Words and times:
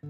Oi, 0.00 0.06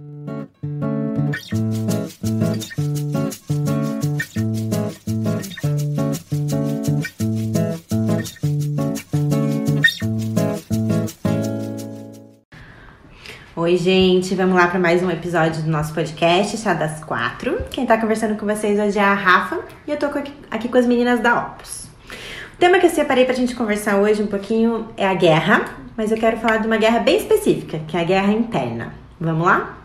gente, 13.78 14.34
vamos 14.34 14.54
lá 14.54 14.66
para 14.68 14.78
mais 14.78 15.02
um 15.02 15.10
episódio 15.10 15.62
do 15.62 15.70
nosso 15.70 15.94
podcast, 15.94 16.58
Chá 16.58 16.74
das 16.74 17.02
Quatro. 17.02 17.58
Quem 17.70 17.86
tá 17.86 17.96
conversando 17.98 18.38
com 18.38 18.44
vocês 18.44 18.78
hoje 18.78 18.98
é 18.98 19.02
a 19.02 19.14
Rafa 19.14 19.60
e 19.86 19.90
eu 19.90 19.96
tô 19.96 20.04
aqui, 20.04 20.34
aqui 20.50 20.68
com 20.68 20.76
as 20.76 20.84
meninas 20.84 21.20
da 21.20 21.46
Opus. 21.46 21.84
O 22.52 22.58
tema 22.58 22.78
que 22.78 22.84
eu 22.84 22.90
separei 22.90 23.24
pra 23.24 23.32
gente 23.32 23.56
conversar 23.56 23.96
hoje 23.96 24.22
um 24.22 24.26
pouquinho 24.26 24.88
é 24.98 25.08
a 25.08 25.14
guerra, 25.14 25.64
mas 25.96 26.12
eu 26.12 26.18
quero 26.18 26.36
falar 26.36 26.58
de 26.58 26.66
uma 26.66 26.76
guerra 26.76 26.98
bem 26.98 27.16
específica, 27.16 27.80
que 27.88 27.96
é 27.96 28.00
a 28.00 28.04
guerra 28.04 28.32
interna. 28.34 28.92
Vamos 29.18 29.46
lá? 29.46 29.77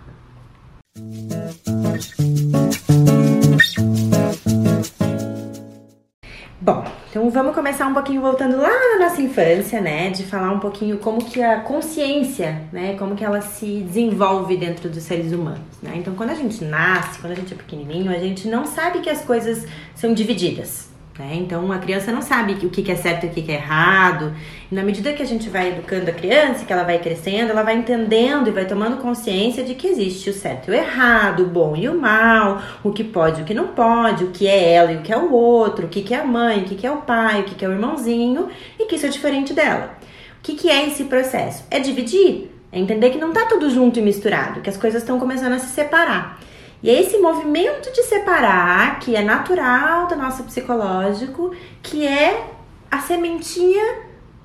Bom, 6.62 6.86
então 7.10 7.30
vamos 7.32 7.56
começar 7.56 7.88
um 7.88 7.94
pouquinho 7.94 8.22
voltando 8.22 8.58
lá 8.58 8.70
na 8.70 9.00
nossa 9.08 9.20
infância, 9.22 9.82
né? 9.82 10.12
De 10.12 10.24
falar 10.24 10.52
um 10.52 10.60
pouquinho 10.60 11.00
como 11.00 11.26
que 11.26 11.42
a 11.42 11.62
consciência, 11.62 12.62
né? 12.72 12.96
Como 12.98 13.16
que 13.16 13.26
ela 13.26 13.42
se 13.42 13.82
desenvolve 13.82 14.56
dentro 14.56 14.88
dos 14.88 15.02
seres 15.02 15.34
humanos, 15.34 15.82
né? 15.82 15.94
Então 15.96 16.14
quando 16.14 16.30
a 16.30 16.36
gente 16.36 16.64
nasce, 16.64 17.20
quando 17.20 17.34
a 17.34 17.36
gente 17.36 17.54
é 17.54 17.58
pequenininho, 17.58 18.12
a 18.12 18.20
gente 18.20 18.48
não 18.48 18.66
sabe 18.66 19.00
que 19.00 19.10
as 19.10 19.26
coisas 19.26 19.66
são 19.96 20.14
divididas, 20.14 20.93
né? 21.18 21.36
Então 21.36 21.72
a 21.72 21.78
criança 21.78 22.12
não 22.12 22.22
sabe 22.22 22.54
o 22.66 22.70
que 22.70 22.92
é 22.92 22.96
certo 22.96 23.26
e 23.26 23.30
o 23.30 23.32
que 23.32 23.52
é 23.52 23.56
errado. 23.56 24.34
E 24.72 24.76
na 24.76 24.84
medida 24.84 25.14
que 25.14 25.22
a 25.22 25.26
gente 25.26 25.50
vai 25.50 25.70
educando 25.70 26.10
a 26.10 26.14
criança, 26.14 26.66
que 26.66 26.74
ela 26.74 26.84
vai 26.84 26.98
crescendo, 27.00 27.52
ela 27.52 27.64
vai 27.64 27.76
entendendo 27.76 28.48
e 28.48 28.52
vai 28.52 28.66
tomando 28.66 28.98
consciência 28.98 29.64
de 29.64 29.76
que 29.76 29.88
existe 29.88 30.30
o 30.30 30.34
certo 30.34 30.70
e 30.70 30.72
o 30.72 30.74
errado, 30.74 31.44
o 31.44 31.48
bom 31.48 31.76
e 31.76 31.88
o 31.88 32.00
mal, 32.00 32.62
o 32.84 32.92
que 32.92 33.04
pode 33.04 33.42
e 33.42 33.44
o 33.44 33.46
que 33.46 33.54
não 33.54 33.68
pode, 33.68 34.24
o 34.24 34.32
que 34.32 34.48
é 34.48 34.74
ela 34.74 34.92
e 34.92 34.98
o 34.98 35.02
que 35.02 35.14
é 35.14 35.18
o 35.18 35.32
outro, 35.32 35.86
o 35.86 35.90
que 35.90 36.14
é 36.14 36.20
a 36.20 36.26
mãe, 36.26 36.62
o 36.62 36.66
que 36.66 36.86
é 36.86 36.92
o 36.92 36.98
pai, 36.98 37.42
o 37.42 37.44
que 37.44 37.64
é 37.64 37.68
o 37.68 37.72
irmãozinho 37.72 38.50
e 38.80 38.86
que 38.86 38.96
isso 38.96 39.06
é 39.06 39.10
diferente 39.10 39.54
dela. 39.54 39.98
O 40.40 40.42
que 40.44 40.70
é 40.70 40.88
esse 40.88 41.06
processo? 41.06 41.66
É 41.72 41.80
dividir, 41.80 42.52
é 42.72 42.80
entender 42.80 43.12
que 43.12 43.18
não 43.18 43.32
tá 43.32 43.46
tudo 43.46 43.70
junto 43.70 44.00
e 44.00 44.02
misturado, 44.02 44.62
que 44.62 44.70
as 44.70 44.76
coisas 44.76 45.02
estão 45.02 45.20
começando 45.20 45.54
a 45.54 45.60
se 45.60 45.68
separar. 45.68 46.40
E 46.84 46.90
é 46.90 47.00
esse 47.00 47.18
movimento 47.18 47.94
de 47.94 48.04
separar, 48.04 49.00
que 49.00 49.16
é 49.16 49.24
natural 49.24 50.06
do 50.08 50.18
nosso 50.18 50.44
psicológico, 50.44 51.56
que 51.82 52.06
é 52.06 52.46
a 52.92 53.00
sementinha 53.00 54.02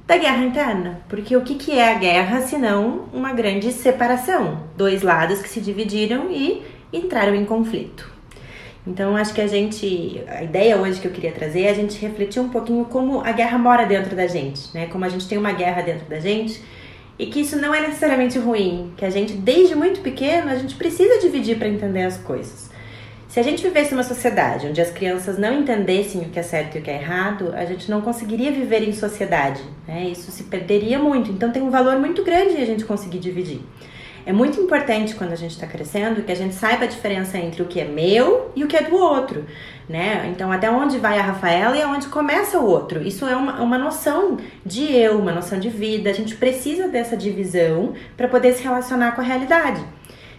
da 0.07 0.17
guerra 0.17 0.45
interna. 0.45 1.01
Porque 1.09 1.37
o 1.37 1.43
que, 1.43 1.57
que 1.57 1.77
é 1.77 1.93
a 1.93 1.99
guerra 1.99 2.41
se 2.43 2.57
não 2.57 3.09
uma 3.13 3.33
grande 3.33 3.73
separação? 3.73 4.63
Dois 4.77 5.03
lados 5.03 5.43
que 5.43 5.49
se 5.49 5.61
dividiram 5.61 6.31
e 6.31 6.63
entraram 6.93 7.35
em 7.35 7.45
conflito. 7.45 8.09
Então, 8.87 9.17
acho 9.17 9.35
que 9.35 9.41
a 9.41 9.47
gente, 9.49 10.23
a 10.29 10.45
ideia 10.45 10.79
hoje 10.79 11.01
que 11.01 11.09
eu 11.09 11.13
queria 11.13 11.33
trazer 11.33 11.63
é 11.63 11.71
a 11.71 11.75
gente 11.75 11.99
refletir 11.99 12.41
um 12.41 12.49
pouquinho 12.49 12.85
como 12.85 13.21
a 13.21 13.33
guerra 13.33 13.59
mora 13.59 13.85
dentro 13.85 14.15
da 14.15 14.29
gente, 14.29 14.73
né? 14.73 14.87
Como 14.87 15.05
a 15.05 15.09
gente 15.09 15.29
tem 15.29 15.37
uma 15.37 15.53
guerra 15.53 15.83
dentro 15.83 16.09
da 16.09 16.21
gente 16.21 16.63
e 17.19 17.27
que 17.27 17.41
isso 17.41 17.57
não 17.59 17.75
é 17.75 17.81
necessariamente 17.81 18.39
ruim, 18.39 18.93
que 18.97 19.05
a 19.05 19.11
gente 19.11 19.33
desde 19.33 19.75
muito 19.75 20.01
pequeno 20.01 20.51
a 20.51 20.55
gente 20.55 20.77
precisa 20.77 21.19
dividir 21.21 21.59
para 21.59 21.69
entender 21.69 22.03
as 22.03 22.17
coisas. 22.17 22.69
Se 23.29 23.39
a 23.39 23.43
gente 23.43 23.63
vivesse 23.63 23.93
numa 23.93 24.05
sociedade 24.05 24.67
onde 24.67 24.81
as 24.81 24.91
crianças 24.91 25.37
não 25.37 25.61
entendessem 25.61 26.23
o 26.23 26.31
que 26.31 26.39
é 26.39 26.43
certo 26.43 26.77
e 26.77 26.81
o 26.81 26.83
que 26.83 26.91
é 26.91 26.95
errado, 26.95 27.53
a 27.55 27.65
gente 27.67 27.91
não 27.91 28.01
conseguiria 28.01 28.51
viver 28.51 28.89
em 28.89 28.93
sociedade, 28.93 29.61
né? 29.87 30.09
Isso 30.09 30.31
se 30.31 30.45
perderia 30.45 30.99
muito. 30.99 31.31
Então 31.31 31.53
tem 31.53 31.63
um 31.63 31.71
valor 31.71 31.99
muito 31.99 32.25
grande 32.25 32.57
a 32.57 32.65
gente 32.65 32.87
conseguir 32.87 33.19
dividir. 33.19 33.61
É 34.25 34.33
muito 34.33 34.61
importante 34.61 35.15
quando 35.15 35.33
a 35.33 35.37
gente 35.37 35.53
está 35.53 35.67
crescendo 35.67 36.23
que 36.23 36.33
a 36.33 36.35
gente 36.35 36.55
saiba 36.55 36.85
a 36.85 36.87
diferença 36.87 37.39
entre 37.39 37.63
o 37.63 37.67
que 37.67 37.81
é 37.81 37.85
meu 37.85 38.51
e 38.57 38.65
o 38.65 38.67
que 38.67 38.77
é 38.77 38.83
do 38.83 38.97
outro, 38.97 39.45
né? 39.89 40.31
Então, 40.35 40.53
até 40.53 40.71
onde 40.71 40.99
vai 40.99 41.19
a 41.19 41.23
Rafaela 41.23 41.77
e 41.77 41.83
aonde 41.83 42.09
começa 42.09 42.59
o 42.59 42.67
outro. 42.67 43.03
Isso 43.03 43.25
é 43.27 43.35
uma, 43.35 43.63
uma 43.63 43.79
noção 43.79 44.37
de 44.65 44.93
eu, 44.93 45.19
uma 45.19 45.33
noção 45.33 45.59
de 45.59 45.71
vida. 45.71 46.11
A 46.11 46.13
gente 46.13 46.37
precisa 46.37 46.89
dessa 46.89 47.17
divisão 47.17 47.95
para 48.17 48.29
poder 48.29 48.53
se 48.53 48.63
relacionar 48.63 49.13
com 49.13 49.23
a 49.23 49.25
realidade. 49.25 49.83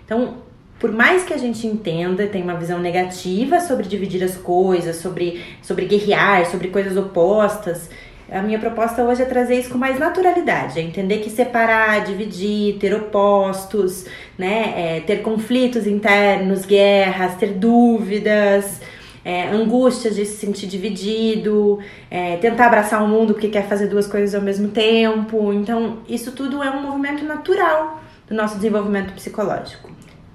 Então, 0.06 0.38
por 0.80 0.92
mais 0.92 1.24
que 1.24 1.34
a 1.34 1.38
gente 1.38 1.66
entenda, 1.66 2.28
tem 2.28 2.44
uma 2.44 2.56
visão 2.56 2.80
negativa 2.80 3.60
sobre 3.60 3.88
dividir 3.88 4.24
as 4.24 4.38
coisas, 4.38 4.98
sobre, 4.98 5.44
sobre 5.62 5.86
guerrear, 5.86 6.46
sobre 6.46 6.70
coisas 6.70 6.96
opostas, 6.96 7.90
a 8.32 8.44
minha 8.44 8.60
proposta 8.60 9.04
hoje 9.04 9.24
é 9.24 9.26
trazer 9.26 9.56
isso 9.60 9.72
com 9.72 9.78
mais 9.78 9.98
naturalidade, 9.98 10.80
é 10.80 10.84
entender 10.84 11.18
que 11.18 11.32
separar, 11.32 12.04
dividir, 12.06 12.78
ter 12.78 12.94
opostos, 12.94 14.06
né, 14.38 14.74
é, 14.76 15.00
ter 15.00 15.24
conflitos 15.24 15.88
internos, 15.88 16.64
guerras, 16.64 17.36
ter 17.38 17.54
dúvidas, 17.54 18.80
é, 19.24 19.48
angústias 19.50 20.16
de 20.16 20.26
se 20.26 20.38
sentir 20.38 20.68
dividido, 20.68 21.80
é, 22.10 22.38
tentar 22.38 22.68
abraçar 22.68 23.04
o 23.04 23.08
mundo 23.08 23.34
porque 23.34 23.50
quer 23.50 23.68
fazer 23.68 23.88
duas 23.88 24.08
coisas 24.08 24.34
ao 24.36 24.42
mesmo 24.42 24.70
tempo. 24.70 25.54
Então, 25.54 26.00
isso 26.08 26.32
tudo 26.32 26.64
é 26.64 26.70
um 26.70 26.82
movimento 26.82 27.24
natural 27.26 28.02
do 28.28 28.36
nosso 28.36 28.56
desenvolvimento 28.56 29.14
psicológico. 29.14 29.90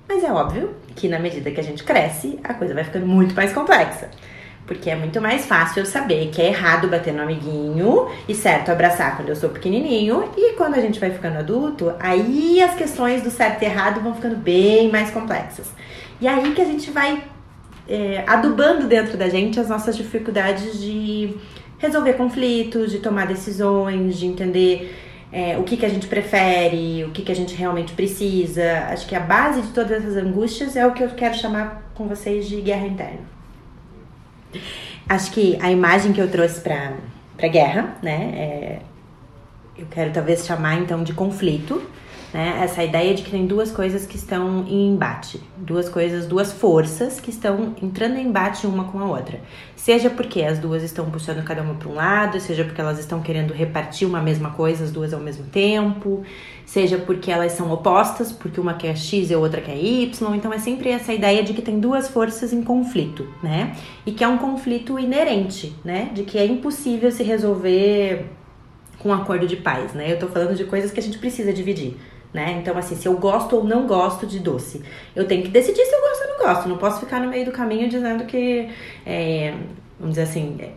Mas 0.09 0.23
é 0.23 0.31
óbvio 0.31 0.75
que 0.94 1.09
na 1.09 1.19
medida 1.19 1.50
que 1.50 1.61
a 1.61 1.65
gente 1.65 1.83
cresce, 1.83 2.39
a 2.44 2.55
coisa 2.55 2.75
vai 2.75 2.84
ficando 2.84 3.06
muito 3.06 3.34
mais 3.34 3.53
complexa. 3.53 4.11
Porque 4.67 4.89
é 4.89 4.97
muito 4.97 5.21
mais 5.21 5.44
fácil 5.44 5.81
eu 5.81 5.87
saber 5.87 6.31
que 6.31 6.41
é 6.41 6.47
errado 6.47 6.89
bater 6.89 7.12
no 7.12 7.23
amiguinho 7.23 8.09
e 8.27 8.34
certo 8.34 8.71
abraçar 8.71 9.17
quando 9.17 9.28
eu 9.28 9.37
sou 9.37 9.50
pequenininho. 9.50 10.31
E 10.37 10.55
quando 10.55 10.75
a 10.75 10.81
gente 10.81 10.99
vai 10.99 11.11
ficando 11.11 11.39
adulto, 11.39 11.93
aí 12.00 12.62
as 12.62 12.75
questões 12.75 13.23
do 13.23 13.31
certo 13.31 13.62
e 13.62 13.67
errado 13.67 14.00
vão 14.00 14.15
ficando 14.15 14.37
bem 14.37 14.91
mais 14.91 15.11
complexas. 15.11 15.71
E 16.21 16.27
aí 16.27 16.53
que 16.53 16.62
a 16.62 16.65
gente 16.65 16.91
vai 16.91 17.23
é, 17.89 18.25
adubando 18.27 18.87
dentro 18.87 19.17
da 19.17 19.28
gente 19.28 19.59
as 19.61 19.69
nossas 19.69 19.97
dificuldades 19.97 20.81
de 20.81 21.34
resolver 21.78 22.15
conflitos, 22.15 22.91
de 22.91 22.99
tomar 22.99 23.27
decisões, 23.27 24.17
de 24.17 24.27
entender 24.27 24.97
é, 25.33 25.59
o 25.59 25.65
que, 25.65 25.77
que 25.77 25.84
a 25.84 25.89
gente 25.89 26.06
prefere, 26.06 27.05
o 27.05 27.11
que, 27.11 27.23
que 27.23 27.33
a 27.33 27.34
gente 27.34 27.55
realmente 27.55 27.93
precisa. 27.93 28.87
Acho 28.91 29.06
que 29.06 29.15
a 29.15 29.21
base 29.21 29.62
de 29.62 29.69
todas 29.69 29.91
essas 29.91 30.17
angústias 30.17 30.77
é 30.77 30.87
o 30.87 30.93
que 30.93 31.03
eu 31.03 31.11
quero 31.11 31.34
chamar 31.34 31.91
com 31.94 32.06
vocês 32.06 32.49
de 32.49 32.61
guerra 32.61 32.87
interna. 32.87 33.21
Acho 35.09 35.33
que 35.33 35.59
a 35.61 35.71
imagem 35.71 36.12
que 36.12 36.21
eu 36.21 36.31
trouxe 36.31 36.61
para 36.61 36.94
para 37.37 37.49
guerra, 37.49 37.97
né, 38.00 38.31
é, 38.37 38.78
eu 39.77 39.87
quero 39.91 40.12
talvez 40.12 40.47
chamar 40.47 40.78
então 40.78 41.03
de 41.03 41.12
conflito, 41.12 41.83
né? 42.34 42.59
Essa 42.65 42.83
ideia 42.83 43.15
de 43.15 43.22
que 43.22 43.31
tem 43.31 43.47
duas 43.47 43.71
coisas 43.71 44.05
que 44.05 44.17
estão 44.17 44.67
em 44.67 44.91
embate, 44.91 45.41
duas 45.56 45.89
coisas, 45.89 46.27
duas 46.27 46.53
forças 46.53 47.21
que 47.21 47.31
estão 47.31 47.77
entrando 47.81 48.19
em 48.19 48.27
embate 48.27 48.67
uma 48.67 48.91
com 48.91 48.99
a 48.99 49.05
outra. 49.05 49.41
Seja 49.77 50.11
porque 50.11 50.43
as 50.43 50.59
duas 50.59 50.83
estão 50.83 51.09
puxando 51.09 51.44
cada 51.44 51.62
uma 51.62 51.75
para 51.75 51.89
um 51.89 51.94
lado, 51.94 52.41
seja 52.41 52.65
porque 52.65 52.81
elas 52.81 52.99
estão 52.99 53.23
querendo 53.23 53.55
repartir 53.55 54.09
uma 54.09 54.21
mesma 54.21 54.50
coisa, 54.50 54.83
as 54.83 54.91
duas 54.91 55.15
ao 55.15 55.21
mesmo 55.21 55.44
tempo, 55.44 56.25
seja 56.67 56.99
porque 56.99 57.31
elas 57.31 57.53
são 57.53 57.71
opostas, 57.71 58.33
porque 58.33 58.59
uma 58.59 58.75
quer 58.75 58.97
X 58.97 59.31
e 59.31 59.34
a 59.34 59.39
outra 59.39 59.61
quer 59.61 59.77
Y. 59.77 60.34
Então 60.34 60.53
é 60.53 60.59
sempre 60.59 60.91
essa 60.91 61.12
ideia 61.12 61.41
de 61.44 61.55
que 61.55 61.62
tem 61.62 61.78
duas 61.78 62.09
forças 62.09 62.53
em 62.53 62.65
conflito, 62.65 63.28
né? 63.44 63.77
E 64.05 64.11
que 64.11 64.25
é 64.25 64.28
um 64.28 64.39
conflito 64.39 64.99
inerente, 64.99 65.73
né? 65.84 66.11
De 66.12 66.25
que 66.25 66.37
é 66.37 66.44
impossível 66.44 67.12
se 67.12 67.23
resolver 67.23 68.27
com 68.99 69.11
um 69.11 69.12
acordo 69.12 69.47
de 69.47 69.55
paz, 69.55 69.93
né? 69.93 70.11
Eu 70.11 70.19
tô 70.19 70.27
falando 70.27 70.56
de 70.56 70.65
coisas 70.65 70.91
que 70.91 70.99
a 70.99 71.03
gente 71.03 71.19
precisa 71.19 71.53
dividir 71.53 71.97
né? 72.34 72.59
Então, 72.61 72.77
assim, 72.77 72.97
se 72.97 73.06
eu 73.06 73.17
gosto 73.17 73.55
ou 73.56 73.62
não 73.62 73.87
gosto 73.87 74.27
de 74.27 74.41
doce, 74.41 74.83
eu 75.15 75.25
tenho 75.25 75.45
que 75.45 75.49
decidir 75.49 75.84
se 75.84 75.95
eu 75.95 76.00
gosto 76.00 76.22
ou 76.22 76.28
não 76.31 76.39
gosto. 76.47 76.69
Não 76.69 76.77
posso 76.77 76.99
ficar 76.99 77.21
no 77.21 77.31
meio 77.31 77.45
do 77.45 77.53
caminho 77.53 77.89
dizendo 77.89 78.25
que, 78.25 78.69
é, 79.06 79.55
vamos 79.99 80.17
dizer 80.17 80.22
assim, 80.22 80.56
é, 80.59 80.73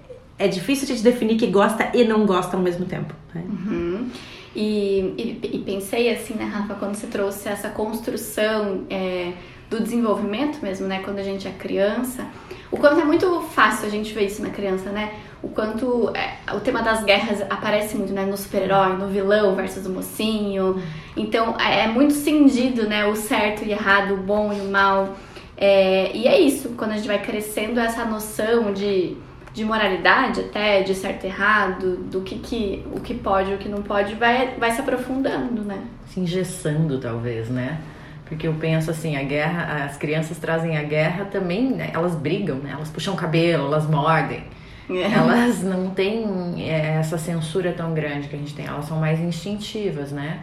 é 0.45 0.47
difícil 0.47 0.87
gente 0.87 1.01
definir 1.01 1.35
que 1.35 1.47
gosta 1.47 1.89
e 1.95 2.03
não 2.03 2.27
gosta 2.27 2.55
ao 2.55 2.61
mesmo 2.61 2.85
tempo. 2.85 3.11
Né? 3.33 3.43
Uhum. 3.49 4.09
E, 4.55 5.13
e, 5.17 5.49
e, 5.55 5.59
pensei 5.59 6.13
assim, 6.13 6.35
né, 6.35 6.45
Rafa, 6.45 6.75
quando 6.75 6.93
você 6.93 7.07
trouxe 7.07 7.49
essa 7.49 7.69
construção 7.69 8.85
é, 8.89 9.33
do 9.67 9.81
desenvolvimento 9.81 10.59
mesmo, 10.61 10.87
né, 10.87 11.01
quando 11.03 11.17
a 11.19 11.23
gente 11.23 11.47
é 11.47 11.51
criança, 11.51 12.27
o 12.71 12.77
quanto 12.77 12.99
é 12.99 13.05
muito 13.05 13.41
fácil 13.41 13.87
a 13.87 13.89
gente 13.89 14.13
ver 14.13 14.25
isso 14.25 14.41
na 14.41 14.49
criança, 14.49 14.89
né? 14.89 15.11
o 15.41 15.49
quanto 15.49 16.11
é, 16.15 16.37
o 16.53 16.59
tema 16.59 16.81
das 16.81 17.03
guerras 17.03 17.41
aparece 17.43 17.95
muito, 17.95 18.11
né, 18.11 18.25
no 18.25 18.35
super-herói, 18.35 18.97
no 18.97 19.07
vilão 19.07 19.55
versus 19.55 19.85
o 19.85 19.89
mocinho. 19.89 20.81
Então 21.15 21.55
é, 21.59 21.81
é 21.81 21.87
muito 21.87 22.13
cindido, 22.13 22.87
né, 22.87 23.05
o 23.05 23.15
certo 23.15 23.63
e 23.63 23.71
errado, 23.71 24.15
o 24.15 24.17
bom 24.17 24.51
e 24.51 24.59
o 24.59 24.65
mal. 24.65 25.15
É, 25.55 26.11
e 26.15 26.27
é 26.27 26.39
isso, 26.39 26.69
quando 26.69 26.91
a 26.91 26.95
gente 26.95 27.07
vai 27.07 27.21
crescendo 27.21 27.79
essa 27.79 28.05
noção 28.05 28.73
de, 28.73 29.17
de 29.53 29.65
moralidade 29.65 30.41
até, 30.41 30.81
de 30.81 30.93
certo 30.93 31.23
e 31.23 31.27
errado, 31.27 31.97
do 31.97 32.21
que, 32.21 32.39
que 32.39 32.85
o 32.91 32.99
que 32.99 33.13
pode 33.13 33.51
e 33.51 33.55
o 33.55 33.57
que 33.57 33.69
não 33.69 33.81
pode, 33.81 34.15
vai, 34.15 34.55
vai 34.57 34.71
se 34.71 34.81
aprofundando, 34.81 35.63
né? 35.63 35.83
Se 36.07 36.19
engessando, 36.19 36.99
talvez, 36.99 37.49
né? 37.49 37.79
Porque 38.27 38.47
eu 38.47 38.53
penso 38.53 38.91
assim, 38.91 39.15
a 39.15 39.23
guerra, 39.23 39.85
as 39.85 39.97
crianças 39.97 40.37
trazem 40.37 40.77
a 40.77 40.83
guerra 40.83 41.25
também, 41.25 41.69
né? 41.71 41.91
Elas 41.93 42.15
brigam, 42.15 42.57
né? 42.57 42.71
Elas 42.73 42.89
puxam 42.89 43.13
o 43.13 43.17
cabelo, 43.17 43.67
elas 43.67 43.89
mordem. 43.89 44.43
É. 44.89 45.11
Elas 45.11 45.63
não 45.63 45.89
têm 45.89 46.69
é, 46.69 46.97
essa 46.99 47.17
censura 47.17 47.73
tão 47.73 47.93
grande 47.93 48.27
que 48.27 48.35
a 48.35 48.39
gente 48.39 48.53
tem, 48.53 48.65
elas 48.65 48.85
são 48.85 48.99
mais 48.99 49.19
instintivas, 49.19 50.11
né? 50.11 50.39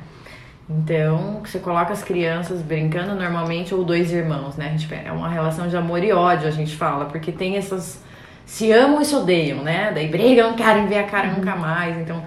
Então, 0.68 1.42
você 1.44 1.58
coloca 1.58 1.92
as 1.92 2.02
crianças 2.02 2.62
brincando 2.62 3.14
normalmente, 3.14 3.74
ou 3.74 3.84
dois 3.84 4.12
irmãos, 4.12 4.56
né? 4.56 4.68
A 4.68 4.76
gente, 4.76 4.92
é 4.92 5.12
uma 5.12 5.28
relação 5.28 5.68
de 5.68 5.76
amor 5.76 6.02
e 6.02 6.12
ódio, 6.12 6.48
a 6.48 6.50
gente 6.50 6.74
fala, 6.74 7.06
porque 7.06 7.30
tem 7.32 7.56
essas. 7.56 8.02
Se 8.46 8.70
amam 8.72 9.00
e 9.00 9.04
se 9.04 9.14
odeiam, 9.14 9.62
né? 9.62 9.92
Daí 9.94 10.08
brigam, 10.08 10.52
querem 10.56 10.86
ver 10.86 10.98
a 10.98 11.04
cara 11.04 11.28
uhum. 11.28 11.36
nunca 11.36 11.56
mais. 11.56 11.98
Então, 11.98 12.22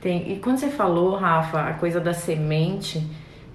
tem. 0.00 0.32
E 0.32 0.36
quando 0.36 0.58
você 0.58 0.68
falou, 0.68 1.16
Rafa, 1.16 1.60
a 1.60 1.72
coisa 1.74 2.00
da 2.00 2.14
semente, 2.14 3.06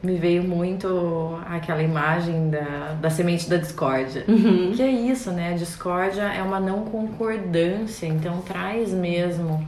me 0.01 0.15
veio 0.15 0.43
muito 0.43 1.39
aquela 1.47 1.81
imagem 1.81 2.49
da, 2.49 2.95
da 3.01 3.09
semente 3.09 3.49
da 3.49 3.57
discórdia. 3.57 4.23
Uhum. 4.27 4.71
Que 4.75 4.81
é 4.81 4.91
isso, 4.91 5.31
né? 5.31 5.53
A 5.53 5.57
discórdia 5.57 6.21
é 6.21 6.41
uma 6.41 6.59
não 6.59 6.85
concordância, 6.85 8.05
então 8.05 8.41
traz 8.41 8.93
mesmo. 8.93 9.65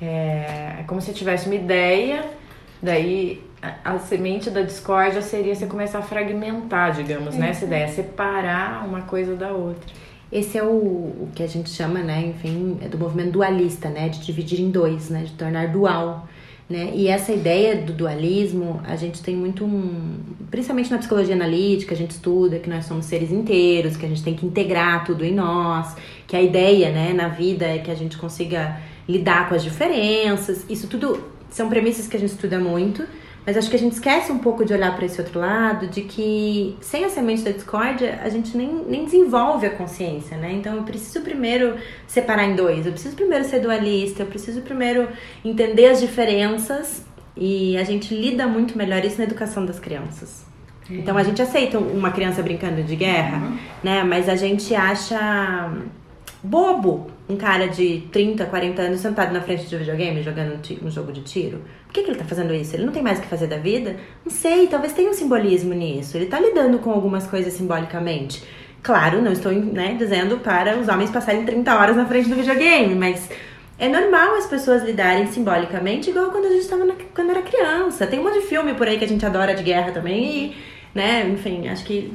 É, 0.00 0.76
é 0.80 0.84
como 0.86 1.00
se 1.00 1.12
tivesse 1.12 1.46
uma 1.46 1.56
ideia, 1.56 2.24
daí 2.80 3.42
a, 3.60 3.94
a, 3.94 3.98
semente 3.98 4.48
da 4.48 4.62
discórdia 4.62 5.20
seria 5.20 5.54
você 5.54 5.66
começar 5.66 5.98
a 5.98 6.02
fragmentar, 6.02 6.92
digamos, 6.92 7.34
é. 7.34 7.38
né? 7.38 7.50
Essa 7.50 7.64
ideia, 7.64 7.88
separar 7.88 8.86
uma 8.86 9.02
coisa 9.02 9.34
da 9.34 9.50
outra. 9.50 9.92
Esse 10.30 10.58
é 10.58 10.62
o, 10.62 10.68
o 10.68 11.28
que 11.34 11.42
a 11.42 11.46
gente 11.46 11.70
chama, 11.70 12.00
né, 12.00 12.20
enfim, 12.20 12.78
é 12.82 12.88
do 12.88 12.98
movimento 12.98 13.32
dualista, 13.32 13.88
né, 13.88 14.10
de 14.10 14.20
dividir 14.20 14.60
em 14.60 14.70
dois, 14.70 15.08
né, 15.08 15.22
de 15.22 15.32
tornar 15.32 15.68
dual. 15.68 16.28
Né? 16.68 16.92
E 16.94 17.08
essa 17.08 17.32
ideia 17.32 17.76
do 17.76 17.94
dualismo, 17.94 18.82
a 18.84 18.94
gente 18.94 19.22
tem 19.22 19.34
muito 19.34 19.64
um, 19.64 20.18
principalmente 20.50 20.90
na 20.90 20.98
psicologia 20.98 21.34
analítica, 21.34 21.94
a 21.94 21.96
gente 21.96 22.10
estuda 22.10 22.58
que 22.58 22.68
nós 22.68 22.84
somos 22.84 23.06
seres 23.06 23.32
inteiros, 23.32 23.96
que 23.96 24.04
a 24.04 24.08
gente 24.08 24.22
tem 24.22 24.34
que 24.34 24.44
integrar 24.44 25.02
tudo 25.02 25.24
em 25.24 25.32
nós, 25.32 25.96
que 26.26 26.36
a 26.36 26.42
ideia, 26.42 26.90
né, 26.90 27.14
na 27.14 27.28
vida 27.28 27.64
é 27.64 27.78
que 27.78 27.90
a 27.90 27.94
gente 27.94 28.18
consiga 28.18 28.78
lidar 29.08 29.48
com 29.48 29.54
as 29.54 29.64
diferenças. 29.64 30.66
Isso 30.68 30.86
tudo 30.88 31.24
são 31.50 31.70
premissas 31.70 32.06
que 32.06 32.16
a 32.18 32.20
gente 32.20 32.32
estuda 32.32 32.58
muito, 32.58 33.02
mas 33.46 33.56
acho 33.56 33.70
que 33.70 33.76
a 33.76 33.78
gente 33.78 33.92
esquece 33.92 34.30
um 34.30 34.38
pouco 34.38 34.64
de 34.64 34.72
olhar 34.72 34.94
para 34.94 35.06
esse 35.06 35.20
outro 35.20 35.40
lado, 35.40 35.86
de 35.86 36.02
que 36.02 36.76
sem 36.80 37.04
a 37.04 37.08
semente 37.08 37.42
da 37.42 37.50
discórdia, 37.50 38.20
a 38.22 38.28
gente 38.28 38.56
nem, 38.56 38.84
nem 38.86 39.04
desenvolve 39.04 39.66
a 39.66 39.70
consciência, 39.70 40.36
né? 40.36 40.52
Então 40.52 40.76
eu 40.76 40.82
preciso 40.82 41.20
primeiro 41.22 41.76
separar 42.06 42.44
em 42.44 42.54
dois, 42.54 42.84
eu 42.84 42.92
preciso 42.92 43.16
primeiro 43.16 43.44
ser 43.44 43.60
dualista, 43.60 44.22
eu 44.22 44.26
preciso 44.26 44.60
primeiro 44.60 45.08
entender 45.44 45.86
as 45.86 46.00
diferenças 46.00 47.02
e 47.36 47.76
a 47.78 47.84
gente 47.84 48.14
lida 48.14 48.46
muito 48.46 48.76
melhor 48.76 49.04
isso 49.04 49.18
na 49.18 49.24
educação 49.24 49.64
das 49.64 49.78
crianças. 49.78 50.46
Então 50.90 51.16
a 51.18 51.22
gente 51.22 51.40
aceita 51.42 51.78
uma 51.78 52.10
criança 52.10 52.42
brincando 52.42 52.82
de 52.82 52.96
guerra, 52.96 53.38
uhum. 53.38 53.58
né? 53.82 54.02
Mas 54.04 54.28
a 54.28 54.36
gente 54.36 54.74
acha 54.74 55.70
bobo 56.42 57.10
um 57.28 57.36
cara 57.36 57.68
de 57.68 58.08
30, 58.10 58.46
40 58.46 58.80
anos 58.80 59.00
sentado 59.00 59.32
na 59.32 59.40
frente 59.40 59.66
de 59.66 59.76
um 59.76 59.78
videogame 59.78 60.22
jogando 60.22 60.60
um 60.82 60.90
jogo 60.90 61.12
de 61.12 61.20
tiro. 61.22 61.62
Por 61.86 61.92
que, 61.92 62.02
que 62.02 62.10
ele 62.10 62.18
tá 62.18 62.24
fazendo 62.24 62.54
isso? 62.54 62.74
Ele 62.74 62.86
não 62.86 62.92
tem 62.92 63.02
mais 63.02 63.18
o 63.18 63.22
que 63.22 63.28
fazer 63.28 63.46
da 63.46 63.58
vida? 63.58 63.96
Não 64.24 64.32
sei, 64.32 64.66
talvez 64.66 64.94
tenha 64.94 65.10
um 65.10 65.12
simbolismo 65.12 65.74
nisso. 65.74 66.16
Ele 66.16 66.26
tá 66.26 66.40
lidando 66.40 66.78
com 66.78 66.90
algumas 66.90 67.26
coisas 67.26 67.52
simbolicamente. 67.52 68.42
Claro, 68.82 69.20
não 69.20 69.32
estou 69.32 69.52
né, 69.52 69.94
dizendo 69.98 70.38
para 70.38 70.78
os 70.78 70.88
homens 70.88 71.10
passarem 71.10 71.44
30 71.44 71.74
horas 71.76 71.96
na 71.96 72.06
frente 72.06 72.28
do 72.28 72.36
videogame, 72.36 72.94
mas 72.94 73.28
é 73.78 73.88
normal 73.88 74.36
as 74.36 74.46
pessoas 74.46 74.82
lidarem 74.82 75.26
simbolicamente 75.26 76.10
igual 76.10 76.30
quando 76.30 76.46
a 76.46 76.50
gente 76.50 76.62
estava 76.62 76.86
quando 77.14 77.30
era 77.30 77.42
criança. 77.42 78.06
Tem 78.06 78.18
um 78.18 78.22
monte 78.22 78.40
de 78.40 78.46
filme 78.46 78.74
por 78.74 78.88
aí 78.88 78.98
que 78.98 79.04
a 79.04 79.08
gente 79.08 79.24
adora 79.26 79.54
de 79.54 79.62
guerra 79.62 79.92
também 79.92 80.46
e 80.46 80.56
né? 80.94 81.28
Enfim, 81.28 81.68
acho 81.68 81.84
que 81.84 82.12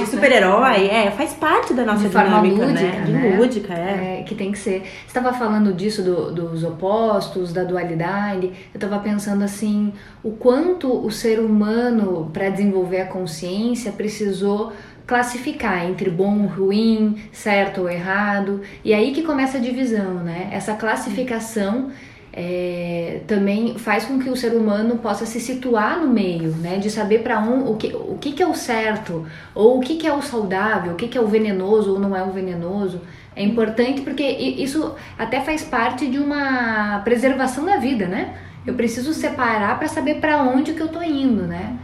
né? 0.00 0.06
super-herói, 0.06 0.86
é, 0.86 1.10
faz 1.10 1.34
parte 1.34 1.74
da 1.74 1.84
nossa 1.84 2.08
de 2.08 2.08
dinâmica, 2.08 2.66
lúdica, 2.66 2.66
né? 2.66 3.02
De 3.04 3.12
né? 3.12 3.36
lúdica, 3.36 3.74
é. 3.74 4.20
é. 4.20 4.22
Que 4.22 4.34
tem 4.34 4.52
que 4.52 4.58
ser. 4.58 4.82
Você 4.82 5.06
estava 5.06 5.32
falando 5.32 5.72
disso 5.72 6.02
do, 6.02 6.32
dos 6.32 6.64
opostos, 6.64 7.52
da 7.52 7.64
dualidade. 7.64 8.46
Eu 8.46 8.76
estava 8.78 8.98
pensando 8.98 9.42
assim, 9.42 9.92
o 10.22 10.32
quanto 10.32 11.04
o 11.04 11.10
ser 11.10 11.40
humano 11.40 12.30
para 12.32 12.48
desenvolver 12.48 13.00
a 13.00 13.06
consciência 13.06 13.92
precisou 13.92 14.72
classificar 15.06 15.84
entre 15.84 16.08
bom, 16.08 16.46
ruim, 16.46 17.16
certo 17.32 17.82
ou 17.82 17.90
errado. 17.90 18.62
E 18.84 18.94
aí 18.94 19.12
que 19.12 19.22
começa 19.22 19.58
a 19.58 19.60
divisão, 19.60 20.14
né? 20.14 20.48
Essa 20.52 20.74
classificação 20.74 21.90
é, 22.32 23.20
também 23.26 23.76
faz 23.76 24.06
com 24.06 24.18
que 24.18 24.30
o 24.30 24.36
ser 24.36 24.54
humano 24.54 24.96
possa 24.98 25.26
se 25.26 25.38
situar 25.38 26.00
no 26.00 26.08
meio, 26.08 26.52
né? 26.52 26.78
De 26.78 26.90
saber 26.90 27.22
para 27.22 27.38
um 27.38 27.70
o 27.70 27.76
que, 27.76 27.88
o 27.94 28.16
que, 28.18 28.32
que 28.32 28.42
é 28.42 28.46
o 28.46 28.54
certo, 28.54 29.26
ou 29.54 29.78
o 29.78 29.80
que, 29.80 29.96
que 29.96 30.06
é 30.06 30.12
o 30.12 30.22
saudável, 30.22 30.92
o 30.92 30.96
que, 30.96 31.08
que 31.08 31.18
é 31.18 31.20
o 31.20 31.26
venenoso 31.26 31.92
ou 31.92 32.00
não 32.00 32.16
é 32.16 32.22
o 32.22 32.30
venenoso. 32.30 33.02
É 33.36 33.42
importante 33.42 34.00
porque 34.00 34.22
isso 34.22 34.94
até 35.18 35.40
faz 35.40 35.62
parte 35.62 36.06
de 36.06 36.18
uma 36.18 37.00
preservação 37.04 37.66
da 37.66 37.76
vida, 37.76 38.06
né? 38.06 38.34
Eu 38.66 38.74
preciso 38.74 39.12
separar 39.12 39.78
para 39.78 39.88
saber 39.88 40.14
para 40.14 40.42
onde 40.42 40.72
que 40.72 40.80
eu 40.80 40.88
tô 40.88 41.02
indo, 41.02 41.42
né? 41.42 41.76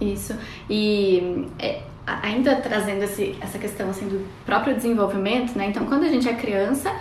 Isso. 0.00 0.36
E 0.70 1.46
é, 1.58 1.80
ainda 2.06 2.56
trazendo 2.56 3.02
esse, 3.02 3.36
essa 3.40 3.58
questão 3.58 3.90
assim 3.90 4.06
do 4.06 4.24
próprio 4.46 4.74
desenvolvimento, 4.74 5.56
né? 5.56 5.66
Então, 5.66 5.84
quando 5.86 6.04
a 6.04 6.08
gente 6.08 6.28
é 6.28 6.34
criança, 6.34 6.92